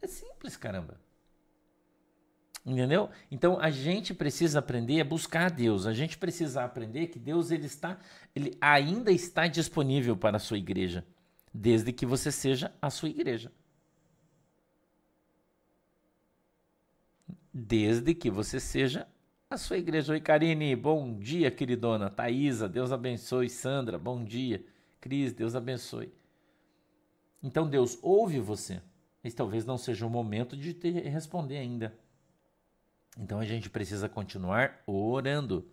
É 0.00 0.06
simples, 0.06 0.56
caramba. 0.56 1.00
Entendeu? 2.66 3.08
Então 3.30 3.60
a 3.60 3.70
gente 3.70 4.12
precisa 4.12 4.58
aprender 4.58 5.00
a 5.00 5.04
buscar 5.04 5.46
a 5.46 5.48
Deus. 5.48 5.86
A 5.86 5.92
gente 5.92 6.18
precisa 6.18 6.64
aprender 6.64 7.06
que 7.06 7.18
Deus 7.18 7.52
ele 7.52 7.66
está, 7.66 7.96
ele 8.34 8.58
ainda 8.60 9.12
está 9.12 9.46
disponível 9.46 10.16
para 10.16 10.36
a 10.36 10.40
sua 10.40 10.58
igreja, 10.58 11.06
desde 11.54 11.92
que 11.92 12.04
você 12.04 12.32
seja 12.32 12.74
a 12.82 12.90
sua 12.90 13.08
igreja. 13.08 13.52
Desde 17.54 18.12
que 18.12 18.28
você 18.28 18.58
seja 18.58 19.06
a 19.48 19.56
sua 19.56 19.78
igreja. 19.78 20.12
Oi, 20.12 20.20
Karine, 20.20 20.74
bom 20.74 21.16
dia, 21.16 21.52
queridona. 21.52 22.10
Thaisa, 22.10 22.68
Deus 22.68 22.90
abençoe. 22.90 23.48
Sandra, 23.48 23.96
bom 23.96 24.24
dia. 24.24 24.66
Cris, 25.00 25.32
Deus 25.32 25.54
abençoe. 25.54 26.12
Então 27.40 27.70
Deus 27.70 27.96
ouve 28.02 28.40
você, 28.40 28.82
mas 29.22 29.34
talvez 29.34 29.64
não 29.64 29.78
seja 29.78 30.04
o 30.04 30.10
momento 30.10 30.56
de 30.56 30.74
te 30.74 30.90
responder 30.90 31.58
ainda. 31.58 31.96
Então 33.16 33.40
a 33.40 33.44
gente 33.44 33.70
precisa 33.70 34.08
continuar 34.08 34.82
orando, 34.86 35.66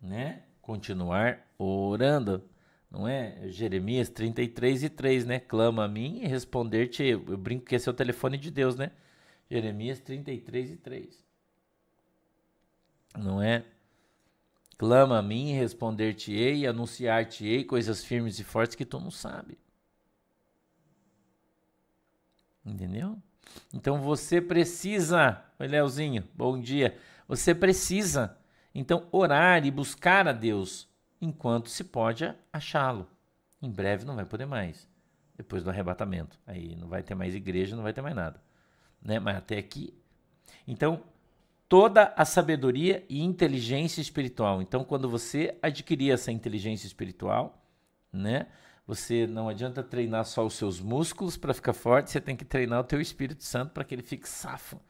né? 0.00 0.42
Continuar 0.60 1.46
orando, 1.58 2.44
não 2.90 3.08
é? 3.08 3.48
Jeremias 3.48 4.08
33 4.08 4.84
e 4.84 4.90
3, 4.90 5.24
né? 5.24 5.40
Clama 5.40 5.84
a 5.84 5.88
mim 5.88 6.20
e 6.22 6.26
responder-te. 6.26 7.04
Eu 7.04 7.38
brinco 7.38 7.64
que 7.64 7.74
esse 7.74 7.88
é 7.88 7.92
o 7.92 7.94
telefone 7.94 8.36
de 8.36 8.50
Deus, 8.50 8.76
né? 8.76 8.92
Jeremias 9.50 10.00
33 10.00 10.72
e 10.72 10.76
3. 10.76 11.24
Não 13.16 13.42
é? 13.42 13.64
Clama 14.76 15.18
a 15.18 15.22
mim 15.22 15.50
e 15.50 15.52
responder-te-ei 15.54 16.66
anunciar-te-ei 16.66 17.64
coisas 17.64 18.04
firmes 18.04 18.38
e 18.38 18.44
fortes 18.44 18.76
que 18.76 18.84
tu 18.84 19.00
não 19.00 19.10
sabe. 19.10 19.58
Entendeu? 22.64 23.20
Então 23.72 24.00
você 24.00 24.40
precisa, 24.40 25.42
oi 25.58 25.66
Leozinho, 25.66 26.26
bom 26.34 26.60
dia. 26.60 26.96
Você 27.28 27.54
precisa 27.54 28.36
então 28.74 29.06
orar 29.12 29.64
e 29.64 29.70
buscar 29.70 30.26
a 30.26 30.32
Deus 30.32 30.88
enquanto 31.20 31.68
se 31.68 31.84
pode 31.84 32.32
achá-lo. 32.52 33.08
Em 33.62 33.70
breve 33.70 34.04
não 34.04 34.16
vai 34.16 34.24
poder 34.24 34.46
mais, 34.46 34.88
depois 35.36 35.62
do 35.62 35.70
arrebatamento. 35.70 36.38
Aí 36.46 36.74
não 36.76 36.88
vai 36.88 37.02
ter 37.02 37.14
mais 37.14 37.34
igreja, 37.34 37.76
não 37.76 37.82
vai 37.82 37.92
ter 37.92 38.02
mais 38.02 38.16
nada, 38.16 38.42
né? 39.02 39.18
Mas 39.18 39.36
até 39.36 39.58
aqui. 39.58 39.94
Então, 40.66 41.02
toda 41.68 42.12
a 42.16 42.24
sabedoria 42.24 43.04
e 43.08 43.22
inteligência 43.22 44.00
espiritual. 44.00 44.60
Então, 44.60 44.82
quando 44.82 45.08
você 45.08 45.56
adquirir 45.62 46.12
essa 46.12 46.32
inteligência 46.32 46.86
espiritual, 46.86 47.62
né? 48.12 48.48
Você 48.90 49.24
não 49.24 49.48
adianta 49.48 49.84
treinar 49.84 50.24
só 50.24 50.44
os 50.44 50.54
seus 50.54 50.80
músculos 50.80 51.36
para 51.36 51.54
ficar 51.54 51.72
forte, 51.72 52.10
você 52.10 52.20
tem 52.20 52.34
que 52.34 52.44
treinar 52.44 52.80
o 52.80 52.84
teu 52.84 53.00
Espírito 53.00 53.44
Santo 53.44 53.70
para 53.70 53.84
que 53.84 53.94
ele 53.94 54.02
fique 54.02 54.28
safo. 54.28 54.80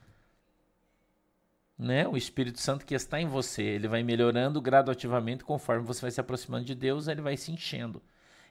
Né? 1.78 2.08
O 2.08 2.16
Espírito 2.16 2.58
Santo 2.58 2.86
que 2.86 2.94
está 2.94 3.20
em 3.20 3.26
você, 3.26 3.62
ele 3.62 3.86
vai 3.86 4.02
melhorando 4.02 4.58
gradativamente 4.58 5.44
conforme 5.44 5.84
você 5.84 6.00
vai 6.00 6.10
se 6.10 6.18
aproximando 6.18 6.64
de 6.64 6.74
Deus, 6.74 7.08
ele 7.08 7.20
vai 7.20 7.36
se 7.36 7.52
enchendo. 7.52 8.02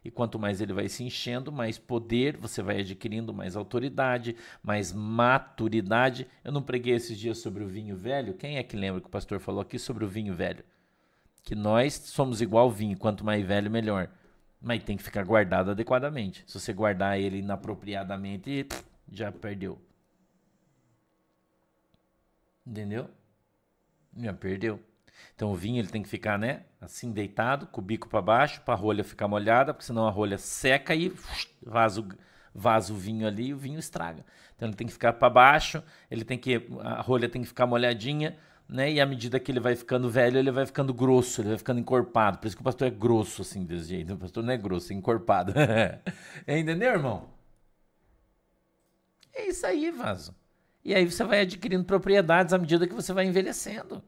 E 0.05 0.11
quanto 0.11 0.37
mais 0.37 0.61
ele 0.61 0.71
vai 0.71 0.87
se 0.87 1.03
enchendo, 1.03 1.51
mais 1.51 1.79
poder 1.79 2.37
você 2.37 2.61
vai 2.61 2.81
adquirindo, 2.81 3.33
mais 3.33 3.55
autoridade, 3.55 4.35
mais 4.61 4.93
maturidade. 4.93 6.27
Eu 6.43 6.51
não 6.51 6.61
preguei 6.61 6.93
esses 6.93 7.17
dias 7.17 7.39
sobre 7.39 7.63
o 7.63 7.67
vinho 7.67 7.97
velho. 7.97 8.35
Quem 8.35 8.57
é 8.57 8.63
que 8.63 8.77
lembra 8.77 9.01
que 9.01 9.07
o 9.07 9.11
pastor 9.11 9.39
falou 9.39 9.61
aqui 9.61 9.79
sobre 9.79 10.05
o 10.05 10.07
vinho 10.07 10.35
velho? 10.35 10.63
Que 11.41 11.55
nós 11.55 11.95
somos 11.95 12.39
igual 12.39 12.69
vinho, 12.69 12.95
quanto 12.95 13.25
mais 13.25 13.43
velho, 13.43 13.71
melhor. 13.71 14.11
Mas 14.61 14.83
tem 14.83 14.97
que 14.97 15.03
ficar 15.03 15.23
guardado 15.23 15.71
adequadamente. 15.71 16.43
Se 16.45 16.59
você 16.59 16.73
guardar 16.73 17.19
ele 17.19 17.39
inapropriadamente, 17.39 18.67
já 19.11 19.31
perdeu. 19.31 19.81
Entendeu? 22.65 23.09
Já 24.17 24.33
perdeu. 24.33 24.79
Então 25.35 25.51
o 25.51 25.55
vinho 25.55 25.79
ele 25.79 25.87
tem 25.87 26.03
que 26.03 26.09
ficar, 26.09 26.37
né, 26.37 26.63
assim 26.79 27.11
deitado, 27.11 27.67
com 27.67 27.81
o 27.81 27.83
bico 27.83 28.07
para 28.07 28.21
baixo, 28.21 28.61
para 28.61 28.73
a 28.73 28.77
rolha 28.77 29.03
ficar 29.03 29.27
molhada, 29.27 29.73
porque 29.73 29.85
senão 29.85 30.07
a 30.07 30.11
rolha 30.11 30.37
seca 30.37 30.95
e 30.95 31.13
vaza 31.61 32.01
o, 32.01 32.07
vaso 32.53 32.93
o 32.93 32.97
vinho 32.97 33.27
ali 33.27 33.47
e 33.47 33.53
o 33.53 33.57
vinho 33.57 33.79
estraga. 33.79 34.25
Então 34.55 34.67
ele 34.67 34.75
tem 34.75 34.87
que 34.87 34.93
ficar 34.93 35.13
para 35.13 35.29
baixo, 35.29 35.83
ele 36.11 36.23
tem 36.23 36.37
que 36.37 36.67
a 36.81 37.01
rolha 37.01 37.29
tem 37.29 37.41
que 37.41 37.47
ficar 37.47 37.65
molhadinha, 37.65 38.37
né? 38.69 38.91
E 38.91 39.01
à 39.01 39.05
medida 39.05 39.39
que 39.39 39.51
ele 39.51 39.59
vai 39.59 39.75
ficando 39.75 40.09
velho, 40.09 40.37
ele 40.37 40.51
vai 40.51 40.65
ficando 40.65 40.93
grosso, 40.93 41.41
ele 41.41 41.49
vai 41.49 41.57
ficando 41.57 41.79
encorpado. 41.79 42.37
Por 42.37 42.47
isso 42.47 42.55
que 42.55 42.61
o 42.61 42.63
pastor 42.63 42.87
é 42.87 42.91
grosso 42.91 43.41
assim 43.41 43.65
desse 43.65 43.89
jeito. 43.89 44.13
O 44.13 44.17
pastor 44.17 44.43
não 44.43 44.53
é 44.53 44.57
grosso, 44.57 44.93
é 44.93 44.95
encorpado. 44.95 45.53
Entendeu, 46.47 46.91
irmão? 46.91 47.29
É 49.33 49.47
isso 49.47 49.65
aí, 49.65 49.89
vaso. 49.89 50.35
E 50.85 50.93
aí 50.93 51.03
você 51.09 51.23
vai 51.23 51.41
adquirindo 51.41 51.83
propriedades 51.83 52.53
à 52.53 52.57
medida 52.57 52.87
que 52.87 52.93
você 52.93 53.11
vai 53.11 53.25
envelhecendo. 53.25 54.03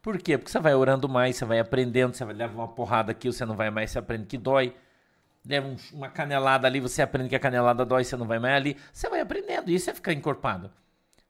Por 0.00 0.18
quê? 0.18 0.38
Porque 0.38 0.50
você 0.52 0.60
vai 0.60 0.74
orando 0.74 1.08
mais, 1.08 1.36
você 1.36 1.44
vai 1.44 1.58
aprendendo, 1.58 2.14
você 2.14 2.24
vai 2.24 2.34
levar 2.34 2.54
uma 2.54 2.68
porrada 2.68 3.10
aqui, 3.12 3.32
você 3.32 3.44
não 3.44 3.56
vai 3.56 3.70
mais, 3.70 3.90
você 3.90 3.98
aprende 3.98 4.26
que 4.26 4.38
dói. 4.38 4.76
Leva 5.44 5.66
um, 5.66 5.76
uma 5.92 6.08
canelada 6.08 6.66
ali, 6.66 6.80
você 6.80 7.02
aprende 7.02 7.30
que 7.30 7.36
a 7.36 7.40
canelada 7.40 7.84
dói, 7.84 8.04
você 8.04 8.16
não 8.16 8.26
vai 8.26 8.38
mais 8.38 8.54
ali. 8.54 8.76
Você 8.92 9.08
vai 9.08 9.20
aprendendo, 9.20 9.70
isso 9.70 9.90
é 9.90 9.94
ficar 9.94 10.12
encorpado. 10.12 10.70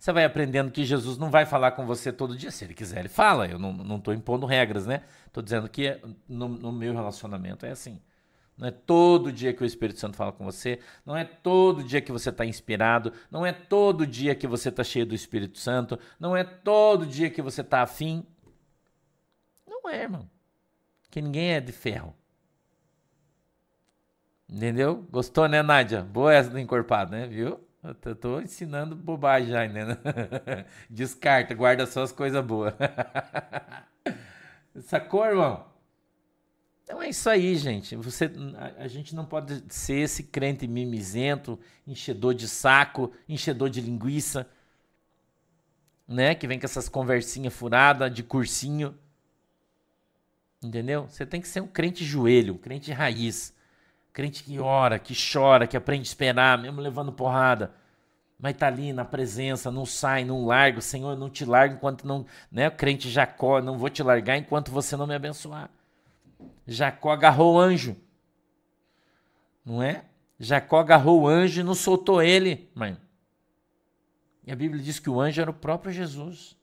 Você 0.04 0.12
vai 0.12 0.26
aprendendo 0.26 0.70
que 0.70 0.84
Jesus 0.84 1.16
não 1.16 1.30
vai 1.30 1.46
falar 1.46 1.70
com 1.70 1.86
você 1.86 2.12
todo 2.12 2.36
dia. 2.36 2.50
Se 2.50 2.62
ele 2.62 2.74
quiser, 2.74 2.98
ele 2.98 3.08
fala. 3.08 3.48
Eu 3.48 3.58
não 3.58 3.96
estou 3.96 4.12
impondo 4.12 4.44
regras, 4.44 4.84
né? 4.84 5.02
Estou 5.26 5.42
dizendo 5.42 5.66
que 5.66 5.98
no, 6.28 6.46
no 6.46 6.70
meu 6.70 6.92
relacionamento 6.92 7.64
é 7.64 7.70
assim. 7.70 7.98
Não 8.54 8.68
é 8.68 8.70
todo 8.70 9.32
dia 9.32 9.54
que 9.54 9.62
o 9.62 9.64
Espírito 9.64 9.98
Santo 9.98 10.14
fala 10.14 10.30
com 10.30 10.44
você, 10.44 10.78
não 11.06 11.16
é 11.16 11.24
todo 11.24 11.82
dia 11.82 12.02
que 12.02 12.12
você 12.12 12.28
está 12.28 12.44
inspirado, 12.44 13.14
não 13.30 13.46
é 13.46 13.52
todo 13.54 14.06
dia 14.06 14.34
que 14.34 14.46
você 14.46 14.68
está 14.68 14.84
cheio 14.84 15.06
do 15.06 15.14
Espírito 15.14 15.56
Santo, 15.56 15.98
não 16.20 16.36
é 16.36 16.44
todo 16.44 17.06
dia 17.06 17.30
que 17.30 17.40
você 17.40 17.62
está 17.62 17.80
afim. 17.80 18.26
Não 19.66 19.88
é, 19.88 20.02
irmão. 20.02 20.28
Que 21.10 21.22
ninguém 21.22 21.52
é 21.54 21.62
de 21.62 21.72
ferro. 21.72 22.14
Entendeu? 24.46 25.06
Gostou, 25.10 25.48
né, 25.48 25.62
Nádia? 25.62 26.02
Boa 26.02 26.34
essa 26.34 26.50
do 26.50 26.58
encorpado, 26.58 27.10
né? 27.10 27.26
Viu? 27.26 27.63
Eu 27.84 28.16
tô 28.16 28.40
ensinando 28.40 28.96
bobagem 28.96 29.50
já, 29.50 29.68
né? 29.68 29.98
Descarta, 30.88 31.54
guarda 31.54 31.86
só 31.86 32.02
as 32.02 32.12
coisas 32.12 32.42
boas. 32.42 32.72
Sacou, 34.80 35.26
irmão? 35.26 35.66
Então 36.82 37.02
é 37.02 37.10
isso 37.10 37.28
aí, 37.28 37.54
gente. 37.56 37.94
Você, 37.96 38.30
a, 38.56 38.84
a, 38.84 38.88
gente 38.88 39.14
não 39.14 39.26
pode 39.26 39.62
ser 39.68 39.96
esse 39.96 40.22
crente 40.22 40.66
mimizento, 40.66 41.60
enchedor 41.86 42.34
de 42.34 42.48
saco, 42.48 43.12
enchedor 43.28 43.68
de 43.68 43.82
linguiça, 43.82 44.48
né? 46.08 46.34
Que 46.34 46.46
vem 46.46 46.58
com 46.58 46.64
essas 46.64 46.88
conversinhas 46.88 47.52
furadas 47.52 48.12
de 48.12 48.22
cursinho. 48.22 48.98
Entendeu? 50.62 51.06
Você 51.06 51.26
tem 51.26 51.40
que 51.40 51.48
ser 51.48 51.60
um 51.60 51.68
crente 51.68 52.02
joelho, 52.02 52.54
um 52.54 52.58
crente 52.58 52.90
raiz. 52.92 53.54
Crente 54.14 54.44
que 54.44 54.60
ora, 54.60 54.96
que 54.96 55.12
chora, 55.12 55.66
que 55.66 55.76
aprende 55.76 56.02
a 56.02 56.04
esperar, 56.04 56.56
mesmo 56.56 56.80
levando 56.80 57.12
porrada. 57.12 57.74
Mas 58.38 58.56
tá 58.56 58.68
ali 58.68 58.92
na 58.92 59.04
presença, 59.04 59.72
não 59.72 59.84
sai, 59.84 60.24
não 60.24 60.46
larga. 60.46 60.80
Senhor, 60.80 61.16
não 61.16 61.28
te 61.28 61.44
largo 61.44 61.74
enquanto 61.74 62.06
não. 62.06 62.24
Né? 62.50 62.70
Crente 62.70 63.10
Jacó, 63.10 63.60
não 63.60 63.76
vou 63.76 63.90
te 63.90 64.04
largar 64.04 64.36
enquanto 64.36 64.70
você 64.70 64.96
não 64.96 65.08
me 65.08 65.16
abençoar. 65.16 65.68
Jacó 66.64 67.10
agarrou 67.10 67.56
o 67.56 67.58
anjo. 67.58 67.96
Não 69.64 69.82
é? 69.82 70.04
Jacó 70.38 70.78
agarrou 70.78 71.22
o 71.22 71.28
anjo 71.28 71.60
e 71.60 71.64
não 71.64 71.74
soltou 71.74 72.22
ele, 72.22 72.70
mãe. 72.72 72.96
E 74.46 74.52
a 74.52 74.54
Bíblia 74.54 74.80
diz 74.80 75.00
que 75.00 75.10
o 75.10 75.20
anjo 75.20 75.40
era 75.40 75.50
o 75.50 75.54
próprio 75.54 75.92
Jesus. 75.92 76.56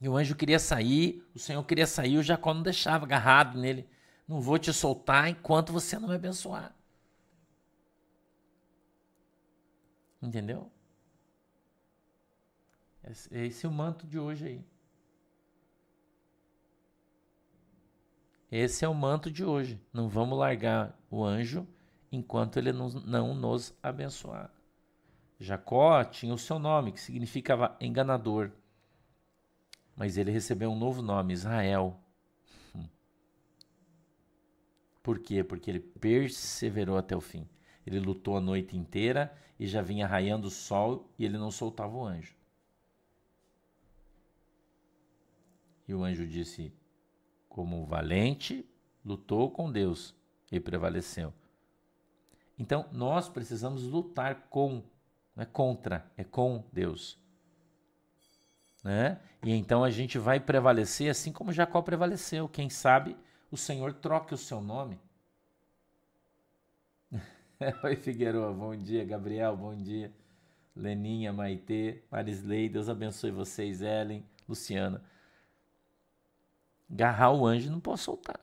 E 0.00 0.08
o 0.08 0.16
anjo 0.16 0.36
queria 0.36 0.60
sair, 0.60 1.26
o 1.34 1.38
Senhor 1.40 1.64
queria 1.64 1.86
sair, 1.86 2.16
o 2.16 2.22
Jacó 2.22 2.54
não 2.54 2.62
deixava 2.62 3.04
agarrado 3.04 3.58
nele. 3.58 3.88
Não 4.28 4.40
vou 4.40 4.58
te 4.58 4.72
soltar 4.72 5.28
enquanto 5.28 5.72
você 5.72 5.98
não 5.98 6.08
me 6.08 6.14
abençoar. 6.14 6.76
Entendeu? 10.20 10.70
Esse 13.30 13.64
é 13.64 13.68
o 13.68 13.72
manto 13.72 14.06
de 14.06 14.18
hoje 14.18 14.46
aí. 14.46 14.64
Esse 18.50 18.84
é 18.84 18.88
o 18.88 18.94
manto 18.94 19.30
de 19.30 19.44
hoje. 19.44 19.80
Não 19.92 20.08
vamos 20.08 20.38
largar 20.38 20.98
o 21.10 21.24
anjo 21.24 21.66
enquanto 22.10 22.58
ele 22.58 22.72
não 22.72 23.34
nos 23.34 23.74
abençoar. 23.82 24.50
Jacó 25.38 26.02
tinha 26.04 26.34
o 26.34 26.38
seu 26.38 26.58
nome, 26.58 26.92
que 26.92 27.00
significava 27.00 27.76
enganador. 27.80 28.50
Mas 29.94 30.16
ele 30.16 30.30
recebeu 30.30 30.70
um 30.70 30.78
novo 30.78 31.02
nome, 31.02 31.32
Israel. 31.32 32.00
Hum. 32.74 32.88
Por 35.08 35.18
quê? 35.20 35.42
Porque 35.42 35.70
ele 35.70 35.80
perseverou 35.80 36.98
até 36.98 37.16
o 37.16 37.20
fim. 37.22 37.48
Ele 37.86 37.98
lutou 37.98 38.36
a 38.36 38.42
noite 38.42 38.76
inteira 38.76 39.34
e 39.58 39.66
já 39.66 39.80
vinha 39.80 40.06
raiando 40.06 40.48
o 40.48 40.50
sol 40.50 41.10
e 41.18 41.24
ele 41.24 41.38
não 41.38 41.50
soltava 41.50 41.96
o 41.96 42.04
anjo. 42.04 42.36
E 45.88 45.94
o 45.94 46.04
anjo 46.04 46.26
disse: 46.26 46.74
como 47.48 47.86
valente, 47.86 48.68
lutou 49.02 49.50
com 49.50 49.72
Deus 49.72 50.14
e 50.52 50.60
prevaleceu. 50.60 51.32
Então, 52.58 52.86
nós 52.92 53.30
precisamos 53.30 53.84
lutar 53.84 54.48
com, 54.50 54.82
não 55.34 55.42
é 55.42 55.46
contra, 55.46 56.12
é 56.18 56.22
com 56.24 56.66
Deus. 56.70 57.18
Né? 58.84 59.18
E 59.42 59.54
então 59.54 59.82
a 59.82 59.90
gente 59.90 60.18
vai 60.18 60.38
prevalecer 60.38 61.10
assim 61.10 61.32
como 61.32 61.50
Jacó 61.50 61.80
prevaleceu. 61.80 62.46
Quem 62.46 62.68
sabe 62.68 63.16
o 63.50 63.56
Senhor 63.56 63.92
troque 63.94 64.34
o 64.34 64.38
seu 64.38 64.60
nome. 64.60 65.00
Oi, 67.82 67.96
Figueiredo, 67.96 68.52
bom 68.54 68.76
dia. 68.76 69.04
Gabriel, 69.04 69.56
bom 69.56 69.74
dia. 69.76 70.12
Leninha, 70.76 71.32
Maitê, 71.32 72.02
Marisley, 72.10 72.68
Deus 72.68 72.88
abençoe 72.88 73.32
vocês, 73.32 73.82
Ellen, 73.82 74.24
Luciana. 74.48 75.02
Garrar 76.88 77.32
o 77.32 77.44
anjo 77.44 77.70
não 77.70 77.80
posso 77.80 78.04
soltar. 78.04 78.40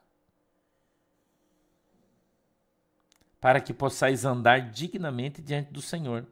Para 3.40 3.62
que 3.62 3.74
possais 3.74 4.26
andar 4.26 4.72
dignamente 4.72 5.42
diante 5.42 5.72
do 5.72 5.82
Senhor. 5.82 6.26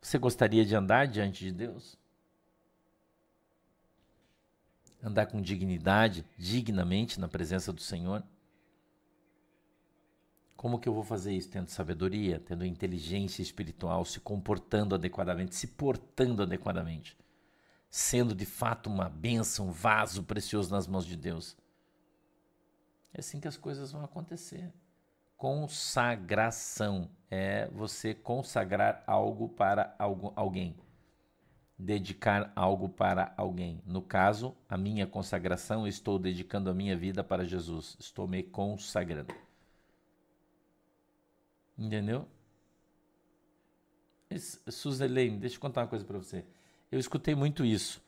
Você 0.00 0.18
gostaria 0.18 0.64
de 0.64 0.74
andar 0.76 1.06
diante 1.06 1.44
de 1.44 1.52
Deus? 1.52 1.98
Andar 5.02 5.26
com 5.26 5.40
dignidade, 5.40 6.24
dignamente 6.38 7.18
na 7.18 7.28
presença 7.28 7.72
do 7.72 7.80
Senhor? 7.80 8.22
Como 10.56 10.78
que 10.78 10.88
eu 10.88 10.94
vou 10.94 11.02
fazer 11.02 11.34
isso? 11.34 11.50
Tendo 11.50 11.68
sabedoria, 11.68 12.38
tendo 12.38 12.64
inteligência 12.64 13.42
espiritual, 13.42 14.04
se 14.04 14.20
comportando 14.20 14.94
adequadamente, 14.94 15.56
se 15.56 15.66
portando 15.66 16.42
adequadamente 16.42 17.16
sendo 17.92 18.34
de 18.34 18.46
fato 18.46 18.88
uma 18.88 19.06
bênção, 19.06 19.68
um 19.68 19.70
vaso 19.70 20.22
precioso 20.22 20.70
nas 20.70 20.86
mãos 20.86 21.04
de 21.04 21.14
Deus. 21.14 21.54
É 23.12 23.20
assim 23.20 23.38
que 23.38 23.46
as 23.46 23.58
coisas 23.58 23.92
vão 23.92 24.02
acontecer. 24.02 24.72
Consagração 25.36 27.10
é 27.30 27.68
você 27.68 28.14
consagrar 28.14 29.04
algo 29.06 29.50
para 29.50 29.94
algo, 29.98 30.32
alguém. 30.34 30.74
Dedicar 31.84 32.52
algo 32.54 32.88
para 32.88 33.34
alguém. 33.36 33.82
No 33.84 34.00
caso, 34.00 34.54
a 34.68 34.76
minha 34.76 35.04
consagração, 35.04 35.84
estou 35.84 36.16
dedicando 36.16 36.70
a 36.70 36.74
minha 36.74 36.96
vida 36.96 37.24
para 37.24 37.44
Jesus. 37.44 37.96
Estou 37.98 38.28
me 38.28 38.40
consagrando. 38.40 39.34
Entendeu? 41.76 42.28
Suzelaine, 44.38 45.38
deixa 45.38 45.56
eu 45.56 45.60
contar 45.60 45.80
uma 45.80 45.88
coisa 45.88 46.04
para 46.04 46.18
você. 46.18 46.44
Eu 46.90 47.00
escutei 47.00 47.34
muito 47.34 47.64
isso, 47.64 48.00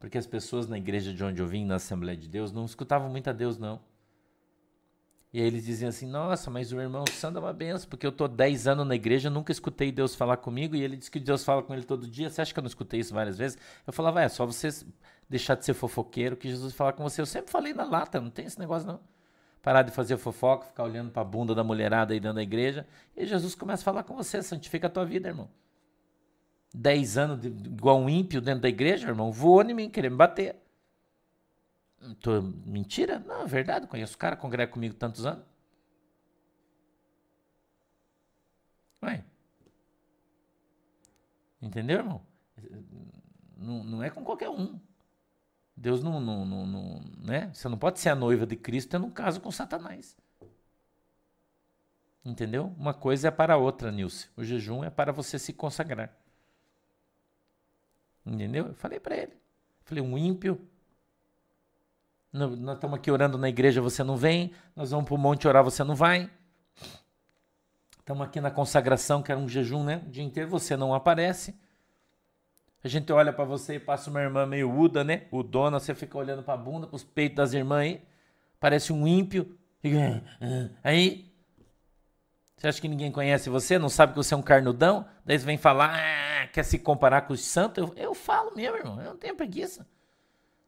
porque 0.00 0.18
as 0.18 0.26
pessoas 0.26 0.66
na 0.66 0.76
igreja 0.76 1.14
de 1.14 1.22
onde 1.22 1.40
eu 1.40 1.46
vim, 1.46 1.64
na 1.64 1.76
Assembleia 1.76 2.18
de 2.18 2.28
Deus, 2.28 2.50
não 2.50 2.64
escutavam 2.64 3.08
muito 3.08 3.30
a 3.30 3.32
Deus, 3.32 3.58
não. 3.58 3.80
E 5.34 5.40
aí 5.40 5.48
eles 5.48 5.64
diziam 5.64 5.88
assim: 5.88 6.06
Nossa, 6.06 6.48
mas 6.48 6.70
o 6.70 6.80
irmão 6.80 7.04
Sandro 7.10 7.40
é 7.40 7.46
uma 7.46 7.52
benção, 7.52 7.90
porque 7.90 8.06
eu 8.06 8.12
tô 8.12 8.28
10 8.28 8.68
anos 8.68 8.86
na 8.86 8.94
igreja, 8.94 9.28
nunca 9.28 9.50
escutei 9.50 9.90
Deus 9.90 10.14
falar 10.14 10.36
comigo, 10.36 10.76
e 10.76 10.82
ele 10.82 10.96
diz 10.96 11.08
que 11.08 11.18
Deus 11.18 11.44
fala 11.44 11.60
com 11.60 11.74
ele 11.74 11.82
todo 11.82 12.06
dia. 12.06 12.30
Você 12.30 12.40
acha 12.40 12.54
que 12.54 12.58
eu 12.60 12.62
não 12.62 12.68
escutei 12.68 13.00
isso 13.00 13.12
várias 13.12 13.36
vezes? 13.36 13.58
Eu 13.84 13.92
falava: 13.92 14.22
É 14.22 14.28
só 14.28 14.46
você 14.46 14.68
deixar 15.28 15.56
de 15.56 15.64
ser 15.64 15.74
fofoqueiro 15.74 16.36
que 16.36 16.48
Jesus 16.48 16.72
fala 16.72 16.92
com 16.92 17.02
você. 17.02 17.20
Eu 17.20 17.26
sempre 17.26 17.50
falei 17.50 17.74
na 17.74 17.82
lata, 17.82 18.20
não 18.20 18.30
tem 18.30 18.46
esse 18.46 18.60
negócio 18.60 18.86
não. 18.86 19.00
Parar 19.60 19.82
de 19.82 19.90
fazer 19.90 20.16
fofoca, 20.18 20.66
ficar 20.66 20.84
olhando 20.84 21.10
para 21.10 21.22
a 21.22 21.24
bunda 21.24 21.52
da 21.52 21.64
mulherada 21.64 22.14
aí 22.14 22.20
dentro 22.20 22.36
da 22.36 22.42
igreja, 22.42 22.86
e 23.16 23.26
Jesus 23.26 23.56
começa 23.56 23.82
a 23.82 23.84
falar 23.84 24.04
com 24.04 24.14
você, 24.14 24.40
santifica 24.40 24.86
a 24.86 24.90
tua 24.90 25.04
vida, 25.04 25.26
irmão. 25.26 25.50
10 26.72 27.18
anos 27.18 27.40
de, 27.40 27.48
igual 27.48 27.98
um 27.98 28.08
ímpio 28.08 28.40
dentro 28.40 28.60
da 28.60 28.68
igreja, 28.68 29.08
irmão, 29.08 29.32
voou 29.32 29.62
em 29.62 29.74
mim, 29.74 29.90
querer 29.90 30.10
me 30.10 30.16
bater. 30.16 30.54
Tô, 32.20 32.42
mentira? 32.42 33.18
Não, 33.20 33.42
é 33.42 33.46
verdade. 33.46 33.86
Conheço 33.86 34.14
o 34.14 34.18
cara, 34.18 34.36
congrega 34.36 34.70
comigo 34.70 34.94
tantos 34.94 35.24
anos. 35.24 35.44
Ué. 39.02 39.24
Entendeu, 41.60 41.98
irmão? 41.98 42.26
Não, 43.56 43.84
não 43.84 44.02
é 44.02 44.10
com 44.10 44.24
qualquer 44.24 44.50
um. 44.50 44.78
Deus 45.76 46.02
não, 46.02 46.20
não, 46.20 46.44
não, 46.44 46.66
não, 46.66 47.00
né? 47.18 47.50
Você 47.52 47.68
não 47.68 47.78
pode 47.78 47.98
ser 47.98 48.10
a 48.10 48.14
noiva 48.14 48.46
de 48.46 48.56
Cristo 48.56 48.90
tendo 48.90 49.06
um 49.06 49.10
caso 49.10 49.40
com 49.40 49.50
Satanás. 49.50 50.16
Entendeu? 52.24 52.72
Uma 52.78 52.94
coisa 52.94 53.28
é 53.28 53.30
para 53.30 53.54
a 53.54 53.56
outra, 53.56 53.92
Nilce. 53.92 54.28
O 54.36 54.44
jejum 54.44 54.82
é 54.84 54.90
para 54.90 55.12
você 55.12 55.38
se 55.38 55.52
consagrar. 55.52 56.16
Entendeu? 58.24 58.68
Eu 58.68 58.74
falei 58.74 58.98
para 58.98 59.16
ele. 59.16 59.36
Falei, 59.82 60.02
um 60.02 60.16
ímpio. 60.16 60.60
Nós 62.34 62.74
estamos 62.74 62.98
aqui 62.98 63.12
orando 63.12 63.38
na 63.38 63.48
igreja, 63.48 63.80
você 63.80 64.02
não 64.02 64.16
vem. 64.16 64.52
Nós 64.74 64.90
vamos 64.90 65.06
para 65.06 65.14
o 65.14 65.18
monte 65.18 65.46
orar, 65.46 65.62
você 65.62 65.84
não 65.84 65.94
vai. 65.94 66.28
Estamos 68.00 68.26
aqui 68.26 68.40
na 68.40 68.50
consagração, 68.50 69.22
que 69.22 69.30
era 69.30 69.40
um 69.40 69.48
jejum, 69.48 69.84
né? 69.84 70.02
O 70.04 70.10
dia 70.10 70.24
inteiro 70.24 70.50
você 70.50 70.76
não 70.76 70.92
aparece. 70.92 71.54
A 72.82 72.88
gente 72.88 73.12
olha 73.12 73.32
para 73.32 73.44
você 73.44 73.76
e 73.76 73.78
passa 73.78 74.10
uma 74.10 74.20
irmã 74.20 74.44
meio 74.46 74.68
uda, 74.68 75.04
né? 75.04 75.28
O 75.30 75.44
dona, 75.44 75.78
você 75.78 75.94
fica 75.94 76.18
olhando 76.18 76.42
para 76.42 76.54
a 76.54 76.56
bunda, 76.56 76.88
para 76.88 76.96
os 76.96 77.04
peitos 77.04 77.36
das 77.36 77.52
irmãs 77.52 77.82
aí. 77.82 78.02
Parece 78.58 78.92
um 78.92 79.06
ímpio. 79.06 79.56
Aí, 80.82 81.32
você 82.56 82.66
acha 82.66 82.80
que 82.80 82.88
ninguém 82.88 83.12
conhece 83.12 83.48
você? 83.48 83.78
Não 83.78 83.88
sabe 83.88 84.12
que 84.12 84.16
você 84.16 84.34
é 84.34 84.36
um 84.36 84.42
carnudão? 84.42 85.06
Daí 85.24 85.38
você 85.38 85.46
vem 85.46 85.56
falar, 85.56 85.94
ah, 85.94 86.48
quer 86.48 86.64
se 86.64 86.80
comparar 86.80 87.22
com 87.22 87.32
os 87.32 87.44
santos? 87.44 87.84
Eu, 87.86 87.94
eu 87.96 88.12
falo 88.12 88.56
mesmo, 88.56 88.76
irmão. 88.76 89.00
Eu 89.00 89.10
não 89.10 89.16
tenho 89.16 89.36
preguiça. 89.36 89.86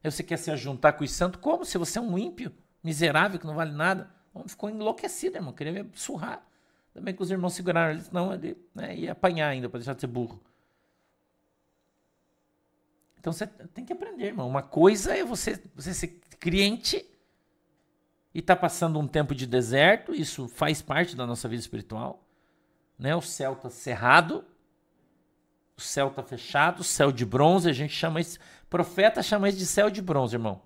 Aí 0.07 0.13
você 0.13 0.23
quer 0.23 0.37
se 0.37 0.57
juntar 0.57 0.93
com 0.93 1.03
os 1.03 1.11
santos? 1.11 1.41
Como? 1.41 1.65
Se 1.65 1.77
você 1.77 1.99
é 1.99 2.01
um 2.01 2.17
ímpio, 2.17 2.53
miserável, 2.81 3.41
que 3.41 3.47
não 3.47 3.57
vale 3.57 3.73
nada. 3.73 4.09
O 4.33 4.39
homem 4.39 4.49
ficou 4.49 4.71
enlouquecido, 4.71 5.37
irmão. 5.37 5.53
Queria 5.53 5.83
me 5.83 5.91
surrar. 5.97 6.47
Também 6.95 7.13
que 7.13 7.21
os 7.21 7.29
irmãos 7.29 7.55
seguraram 7.55 7.91
ele, 7.91 8.03
senão 8.03 8.33
ele 8.33 8.57
né, 8.73 8.97
ia 8.97 9.11
apanhar 9.11 9.49
ainda 9.49 9.69
para 9.69 9.81
deixar 9.81 9.95
de 9.95 10.01
ser 10.01 10.07
burro. 10.07 10.41
Então 13.19 13.33
você 13.33 13.49
tem 13.49 13.85
que 13.85 13.93
aprender, 13.93 14.27
irmão. 14.27 14.49
Uma 14.49 14.63
coisa 14.63 15.13
é 15.13 15.25
você, 15.25 15.61
você 15.75 15.93
ser 15.93 16.21
cliente 16.39 17.05
e 18.33 18.39
está 18.39 18.55
passando 18.55 19.01
um 19.01 19.09
tempo 19.09 19.35
de 19.35 19.45
deserto, 19.45 20.15
isso 20.15 20.47
faz 20.47 20.81
parte 20.81 21.17
da 21.17 21.27
nossa 21.27 21.49
vida 21.49 21.61
espiritual. 21.61 22.25
Né? 22.97 23.17
O 23.17 23.21
céu 23.21 23.55
está 23.55 23.71
cerrado, 23.71 24.45
o 25.77 25.81
céu 25.81 26.09
está 26.09 26.23
fechado, 26.23 26.83
céu 26.83 27.13
de 27.13 27.25
bronze, 27.25 27.69
a 27.69 27.73
gente 27.73 27.93
chama 27.93 28.21
isso, 28.21 28.39
profeta 28.71 29.23
chama 29.23 29.49
isso 29.49 29.59
de 29.59 29.67
céu 29.67 29.91
de 29.91 30.01
bronze, 30.01 30.35
irmão. 30.37 30.63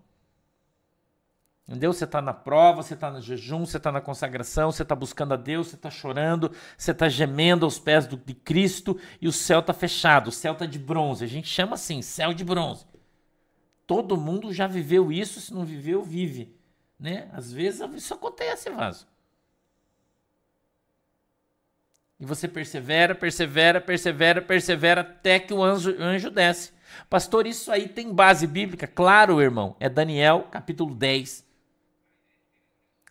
Entendeu? 1.67 1.93
Você 1.93 2.05
está 2.05 2.21
na 2.21 2.33
prova, 2.33 2.83
você 2.83 2.95
está 2.95 3.11
no 3.11 3.21
jejum, 3.21 3.65
você 3.65 3.77
está 3.77 3.93
na 3.93 4.01
consagração, 4.01 4.73
você 4.73 4.83
está 4.83 4.95
buscando 4.95 5.35
a 5.35 5.37
Deus, 5.37 5.69
você 5.69 5.77
está 5.77 5.89
chorando, 5.89 6.51
você 6.77 6.91
está 6.91 7.09
gemendo 7.09 7.65
aos 7.65 7.79
pés 7.79 8.07
do, 8.07 8.17
de 8.17 8.35
Cristo 8.35 8.99
e 9.21 9.29
o 9.29 9.33
céu 9.33 9.61
está 9.61 9.73
fechado, 9.73 10.29
o 10.29 10.33
céu 10.33 10.53
está 10.53 10.67
de 10.67 10.81
bronze. 10.81 11.25
A 11.25 11.29
gente 11.29 11.47
chama 11.47 11.75
assim, 11.75 12.03
céu 12.03 12.35
de 12.35 12.43
bronze. 12.45 12.85
Todo 13.87 14.17
mundo 14.17 14.53
já 14.53 14.67
viveu 14.67 15.13
isso, 15.13 15.41
se 15.41 15.55
não 15.55 15.65
viveu, 15.65 16.03
vive. 16.03 16.57
Né? 16.99 17.31
Às 17.33 17.53
vezes 17.53 17.81
isso 17.95 18.15
acontece, 18.15 18.69
vaso. 18.71 19.07
E 22.21 22.25
você 22.27 22.47
persevera, 22.47 23.15
persevera, 23.15 23.81
persevera, 23.81 24.43
persevera 24.43 25.01
até 25.01 25.39
que 25.39 25.55
o 25.55 25.63
anjo, 25.63 25.97
anjo 25.99 26.31
desce. 26.31 26.71
Pastor, 27.09 27.47
isso 27.47 27.73
aí 27.73 27.89
tem 27.89 28.13
base 28.13 28.47
bíblica? 28.47 28.87
Claro, 28.87 29.41
irmão. 29.41 29.75
É 29.81 29.89
Daniel, 29.89 30.47
capítulo 30.51 30.95
10. 30.95 31.49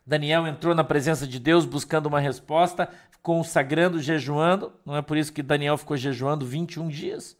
Daniel 0.05 0.45
entrou 0.45 0.75
na 0.75 0.83
presença 0.83 1.25
de 1.25 1.39
Deus 1.39 1.65
buscando 1.65 2.05
uma 2.05 2.19
resposta, 2.19 2.87
consagrando, 3.23 3.99
jejuando. 3.99 4.71
Não 4.85 4.95
é 4.95 5.01
por 5.01 5.17
isso 5.17 5.33
que 5.33 5.41
Daniel 5.41 5.77
ficou 5.77 5.97
jejuando 5.97 6.45
21 6.45 6.87
dias. 6.87 7.35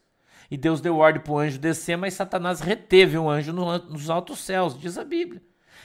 E 0.50 0.56
Deus 0.56 0.80
deu 0.80 0.96
ordem 0.96 1.22
para 1.22 1.32
o 1.32 1.38
anjo 1.38 1.58
descer, 1.58 1.96
mas 1.96 2.14
Satanás 2.14 2.60
reteve 2.60 3.16
o 3.16 3.30
anjo 3.30 3.52
nos 3.52 4.10
altos 4.10 4.40
céus, 4.40 4.76
diz 4.76 4.98
a 4.98 5.04
Bíblia. 5.04 5.40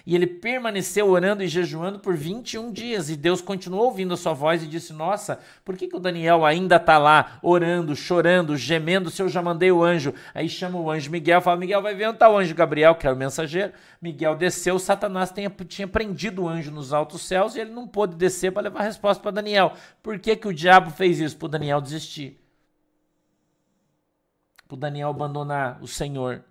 E 0.06 0.14
ele 0.14 0.28
permaneceu 0.28 1.10
orando 1.10 1.42
e 1.42 1.48
jejuando 1.48 1.98
por 1.98 2.16
21 2.16 2.72
dias. 2.72 3.10
E 3.10 3.16
Deus 3.16 3.42
continuou 3.42 3.86
ouvindo 3.86 4.14
a 4.14 4.18
sua 4.18 4.34
voz 4.34 4.62
e 4.62 4.68
disse: 4.68 4.94
Nossa, 4.94 5.40
por 5.64 5.76
que, 5.76 5.88
que 5.88 5.96
o 5.96 6.00
Daniel 6.00 6.46
ainda 6.46 6.76
está 6.76 7.00
lá 7.00 7.40
orando, 7.42 7.96
chorando, 7.96 8.56
gemendo, 8.56 9.10
se 9.10 9.20
eu 9.24 9.28
já 9.28 9.42
mandei 9.42 9.72
o 9.72 9.84
anjo? 9.84 10.14
Aí 10.34 10.48
chama 10.48 10.78
o 10.78 10.92
anjo 10.92 11.10
Miguel, 11.10 11.42
fala: 11.42 11.58
Miguel, 11.58 11.82
vai 11.82 11.96
ver 11.96 12.06
onde 12.06 12.18
está 12.18 12.30
o 12.30 12.38
anjo 12.38 12.54
Gabriel, 12.54 12.94
que 12.94 13.08
era 13.08 13.16
o 13.16 13.20
mensageiro. 13.20 13.74
Miguel 14.00 14.36
desceu, 14.36 14.78
Satanás 14.78 15.32
tinha, 15.32 15.50
tinha 15.68 15.88
prendido 15.88 16.44
o 16.44 16.48
anjo 16.48 16.70
nos 16.70 16.94
altos 16.94 17.24
céus 17.24 17.56
e 17.56 17.62
ele 17.62 17.72
não 17.72 17.88
pôde 17.88 18.16
descer 18.16 18.52
para 18.52 18.62
levar 18.64 18.82
a 18.82 18.84
resposta 18.84 19.24
para 19.24 19.32
Daniel. 19.32 19.74
Por 20.04 20.20
que, 20.20 20.36
que 20.36 20.48
o 20.48 20.54
diabo 20.54 20.92
fez 20.92 21.20
isso? 21.20 21.36
Para 21.36 21.50
Daniel 21.50 21.82
desistir. 21.82 22.40
Para 24.68 24.78
Daniel 24.78 25.10
abandonar 25.10 25.80
o 25.82 25.88
Senhor. 25.88 26.44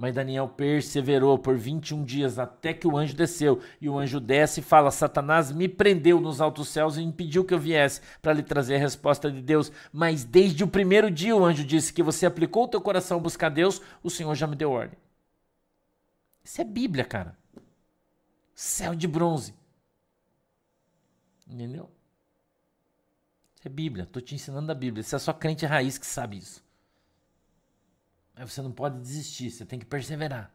Mas 0.00 0.14
Daniel 0.14 0.48
perseverou 0.48 1.38
por 1.38 1.58
21 1.58 2.02
dias 2.02 2.38
até 2.38 2.72
que 2.72 2.88
o 2.88 2.96
anjo 2.96 3.14
desceu. 3.14 3.60
E 3.78 3.86
o 3.86 3.98
anjo 3.98 4.18
desce 4.18 4.60
e 4.60 4.62
fala: 4.62 4.90
Satanás 4.90 5.52
me 5.52 5.68
prendeu 5.68 6.18
nos 6.18 6.40
altos 6.40 6.70
céus 6.70 6.96
e 6.96 7.02
impediu 7.02 7.44
que 7.44 7.52
eu 7.52 7.58
viesse 7.58 8.00
para 8.22 8.32
lhe 8.32 8.42
trazer 8.42 8.76
a 8.76 8.78
resposta 8.78 9.30
de 9.30 9.42
Deus. 9.42 9.70
Mas 9.92 10.24
desde 10.24 10.64
o 10.64 10.68
primeiro 10.68 11.10
dia 11.10 11.36
o 11.36 11.44
anjo 11.44 11.62
disse 11.62 11.92
que 11.92 12.02
você 12.02 12.24
aplicou 12.24 12.64
o 12.64 12.68
teu 12.68 12.80
coração 12.80 13.18
a 13.18 13.20
buscar 13.20 13.50
Deus, 13.50 13.82
o 14.02 14.08
Senhor 14.08 14.34
já 14.34 14.46
me 14.46 14.56
deu 14.56 14.70
ordem. 14.70 14.98
Isso 16.42 16.62
é 16.62 16.64
Bíblia, 16.64 17.04
cara. 17.04 17.36
Céu 18.54 18.94
de 18.94 19.06
bronze. 19.06 19.54
Entendeu? 21.46 21.90
Isso 23.54 23.68
é 23.68 23.70
Bíblia. 23.70 24.04
Estou 24.04 24.22
te 24.22 24.34
ensinando 24.34 24.72
a 24.72 24.74
Bíblia. 24.74 25.02
Você 25.02 25.14
é 25.14 25.18
só 25.18 25.34
crente 25.34 25.66
raiz 25.66 25.98
que 25.98 26.06
sabe 26.06 26.38
isso. 26.38 26.64
Mas 28.40 28.54
você 28.54 28.62
não 28.62 28.72
pode 28.72 28.98
desistir, 28.98 29.50
você 29.50 29.66
tem 29.66 29.78
que 29.78 29.84
perseverar. 29.84 30.50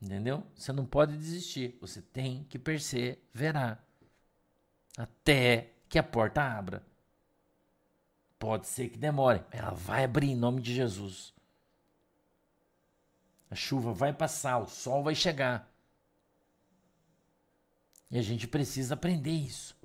Entendeu? 0.00 0.42
Você 0.56 0.72
não 0.72 0.86
pode 0.86 1.18
desistir, 1.18 1.76
você 1.82 2.00
tem 2.00 2.44
que 2.44 2.58
perseverar 2.58 3.86
até 4.96 5.74
que 5.86 5.98
a 5.98 6.02
porta 6.02 6.42
abra. 6.42 6.82
Pode 8.38 8.66
ser 8.66 8.88
que 8.88 8.96
demore, 8.96 9.44
ela 9.50 9.72
vai 9.72 10.02
abrir 10.02 10.30
em 10.30 10.36
nome 10.36 10.62
de 10.62 10.74
Jesus. 10.74 11.34
A 13.50 13.54
chuva 13.54 13.92
vai 13.92 14.14
passar, 14.14 14.56
o 14.56 14.66
sol 14.66 15.02
vai 15.02 15.14
chegar. 15.14 15.70
E 18.10 18.18
a 18.18 18.22
gente 18.22 18.48
precisa 18.48 18.94
aprender 18.94 19.30
isso. 19.30 19.76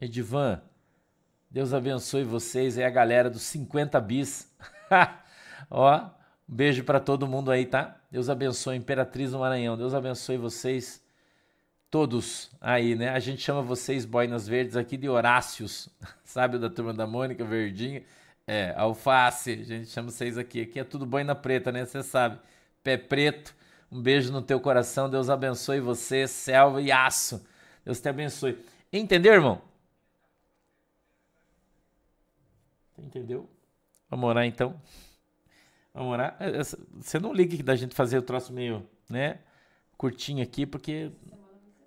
Edivan, 0.00 0.62
Deus 1.50 1.72
abençoe 1.72 2.24
vocês. 2.24 2.78
É 2.78 2.84
a 2.84 2.90
galera 2.90 3.30
dos 3.30 3.42
50 3.42 4.00
bis. 4.00 4.52
Ó, 5.70 6.10
um 6.48 6.54
beijo 6.54 6.84
para 6.84 7.00
todo 7.00 7.26
mundo 7.26 7.50
aí, 7.50 7.66
tá? 7.66 7.96
Deus 8.10 8.28
abençoe, 8.28 8.76
Imperatriz 8.76 9.32
do 9.32 9.38
Maranhão. 9.38 9.76
Deus 9.76 9.94
abençoe 9.94 10.36
vocês 10.36 11.04
todos 11.90 12.50
aí, 12.60 12.94
né? 12.94 13.10
A 13.10 13.18
gente 13.18 13.42
chama 13.42 13.62
vocês, 13.62 14.04
boinas 14.04 14.46
verdes, 14.46 14.76
aqui 14.76 14.96
de 14.96 15.08
Horácios, 15.08 15.88
sabe? 16.24 16.58
Da 16.58 16.68
turma 16.68 16.92
da 16.92 17.06
Mônica, 17.06 17.44
verdinha. 17.44 18.02
É, 18.46 18.72
alface, 18.76 19.52
a 19.52 19.64
gente 19.64 19.88
chama 19.88 20.10
vocês 20.10 20.38
aqui. 20.38 20.62
Aqui 20.62 20.78
é 20.78 20.84
tudo 20.84 21.04
boina 21.04 21.34
preta, 21.34 21.72
né? 21.72 21.84
Você 21.84 22.02
sabe. 22.02 22.38
Pé 22.82 22.96
preto. 22.96 23.54
Um 23.90 24.00
beijo 24.00 24.32
no 24.32 24.42
teu 24.42 24.60
coração. 24.60 25.10
Deus 25.10 25.28
abençoe 25.28 25.80
você, 25.80 26.28
selva 26.28 26.80
e 26.80 26.92
aço. 26.92 27.44
Deus 27.84 28.00
te 28.00 28.08
abençoe. 28.08 28.58
Entendeu, 28.92 29.32
irmão? 29.32 29.60
Entendeu? 32.98 33.48
Vamos 34.08 34.28
orar 34.28 34.44
então. 34.44 34.80
Vamos 35.92 36.12
orar. 36.12 36.36
É, 36.38 36.62
você 36.62 37.18
não 37.18 37.32
liga 37.32 37.62
da 37.62 37.74
gente 37.74 37.94
fazer 37.94 38.18
o 38.18 38.22
troço 38.22 38.52
meio, 38.52 38.88
né? 39.08 39.40
Curtinho 39.96 40.42
aqui, 40.42 40.66
porque 40.66 41.10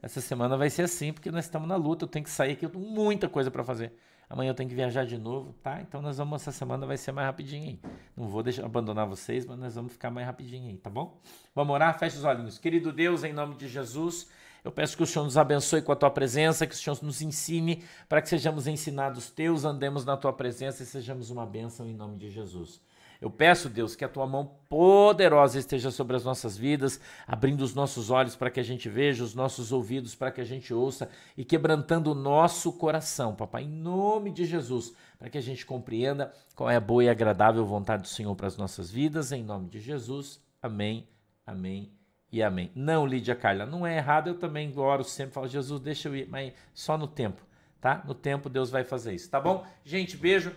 essa 0.02 0.22
semana 0.22 0.58
vai 0.58 0.70
ser 0.70 0.84
assim, 0.84 1.14
porque 1.14 1.32
nós 1.32 1.46
estamos 1.46 1.68
na 1.68 1.76
luta. 1.76 2.06
Eu 2.06 2.10
tenho 2.10 2.24
que 2.24 2.32
sair 2.32 2.54
aqui, 2.54 2.66
eu 2.66 2.70
tenho 2.70 2.84
muita 2.84 3.30
coisa 3.30 3.52
para 3.52 3.64
fazer. 3.64 3.94
Amanhã 4.30 4.52
eu 4.52 4.56
tenho 4.56 4.70
que 4.70 4.76
viajar 4.76 5.06
de 5.06 5.18
novo, 5.18 5.54
tá? 5.54 5.82
Então 5.82 6.02
nós 6.02 6.18
vamos, 6.18 6.42
essa 6.42 6.52
semana 6.52 6.86
vai 6.86 6.98
ser 6.98 7.12
mais 7.12 7.26
rapidinho 7.26 7.68
aí. 7.68 7.80
Não 8.16 8.28
vou 8.28 8.44
deixar 8.44 8.64
abandonar 8.64 9.08
vocês, 9.08 9.44
mas 9.44 9.58
nós 9.58 9.74
vamos 9.74 9.92
ficar 9.92 10.12
mais 10.12 10.28
rapidinho 10.28 10.70
aí, 10.70 10.78
tá 10.78 10.90
bom? 10.90 11.20
Vamos 11.56 11.74
orar? 11.74 11.98
Feche 11.98 12.18
os 12.18 12.24
olhinhos. 12.24 12.60
Querido 12.60 12.94
Deus, 12.94 13.24
em 13.24 13.34
nome 13.34 13.56
de 13.56 13.68
Jesus. 13.68 14.30
Eu 14.64 14.72
peço 14.72 14.98
que 14.98 15.04
o 15.04 15.08
Senhor 15.08 15.26
nos 15.26 15.38
abençoe 15.38 15.82
com 15.82 15.92
a 15.92 15.96
tua 15.96 16.12
presença, 16.12 16.68
que 16.68 16.76
o 16.76 16.78
Senhor 16.78 16.98
nos 17.02 17.22
ensine 17.22 17.84
para 18.08 18.22
que 18.22 18.30
sejamos 18.30 18.68
ensinados 18.68 19.30
teus, 19.30 19.64
andemos 19.64 20.04
na 20.04 20.18
tua 20.18 20.34
presença 20.34 20.84
e 20.84 20.86
sejamos 20.86 21.30
uma 21.30 21.46
bênção 21.46 21.88
em 21.88 21.94
nome 21.94 22.18
de 22.18 22.30
Jesus. 22.30 22.82
Eu 23.22 23.30
peço, 23.30 23.70
Deus, 23.70 23.96
que 23.96 24.06
a 24.06 24.10
tua 24.10 24.26
mão 24.26 24.50
poderosa 24.70 25.60
esteja 25.60 25.92
sobre 25.92 26.16
as 26.16 26.24
nossas 26.24 26.56
vidas, 26.56 27.02
abrindo 27.28 27.62
os 27.62 27.76
nossos 27.76 28.10
olhos 28.10 28.36
para 28.36 28.50
que 28.50 28.62
a 28.62 28.64
gente 28.64 28.88
veja, 28.88 29.24
os 29.24 29.36
nossos 29.36 29.74
ouvidos 29.74 30.16
para 30.16 30.32
que 30.32 30.40
a 30.40 30.46
gente 30.46 30.74
ouça 30.74 31.10
e 31.36 31.44
quebrantando 31.44 32.12
o 32.12 32.16
nosso 32.16 32.72
coração, 32.72 33.36
papai, 33.36 33.64
em 33.64 33.70
nome 33.70 34.32
de 34.32 34.46
Jesus, 34.46 34.94
para 35.18 35.30
que 35.30 35.38
a 35.38 35.42
gente 35.42 35.66
compreenda 35.66 36.34
qual 36.56 36.70
é 36.70 36.78
a 36.78 36.82
boa 36.82 37.04
e 37.04 37.10
agradável 37.10 37.66
vontade 37.66 38.04
do 38.04 38.10
Senhor 38.10 38.34
para 38.36 38.48
as 38.48 38.56
nossas 38.56 38.90
vidas, 38.90 39.34
em 39.34 39.44
nome 39.44 39.68
de 39.68 39.82
Jesus. 39.82 40.42
Amém, 40.62 41.06
amém 41.46 41.99
e 42.32 42.44
amém. 42.44 42.72
Não, 42.76 43.06
Lídia 43.06 43.36
Carla, 43.36 43.66
não 43.66 43.86
é 43.86 43.98
errado, 43.98 44.28
eu 44.28 44.36
também 44.36 44.72
oro 44.78 45.04
sempre, 45.04 45.34
falo, 45.34 45.48
Jesus, 45.48 45.80
deixa 45.80 46.10
eu 46.10 46.16
ir, 46.16 46.28
mas 46.30 46.54
só 46.74 46.98
no 46.98 47.08
tempo, 47.08 47.42
tá? 47.82 48.04
No 48.06 48.14
tempo 48.14 48.50
Deus 48.50 48.70
vai 48.70 48.84
fazer 48.84 49.14
isso, 49.14 49.30
tá 49.30 49.40
bom? 49.40 49.66
Gente, 49.84 50.16
beijo. 50.16 50.52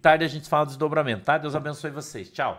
Tarde 0.00 0.24
a 0.24 0.28
gente 0.28 0.48
fala 0.48 0.64
do 0.64 0.68
desdobramento, 0.68 1.24
tá? 1.24 1.38
Deus 1.38 1.54
abençoe 1.54 1.90
vocês. 1.90 2.30
Tchau. 2.30 2.54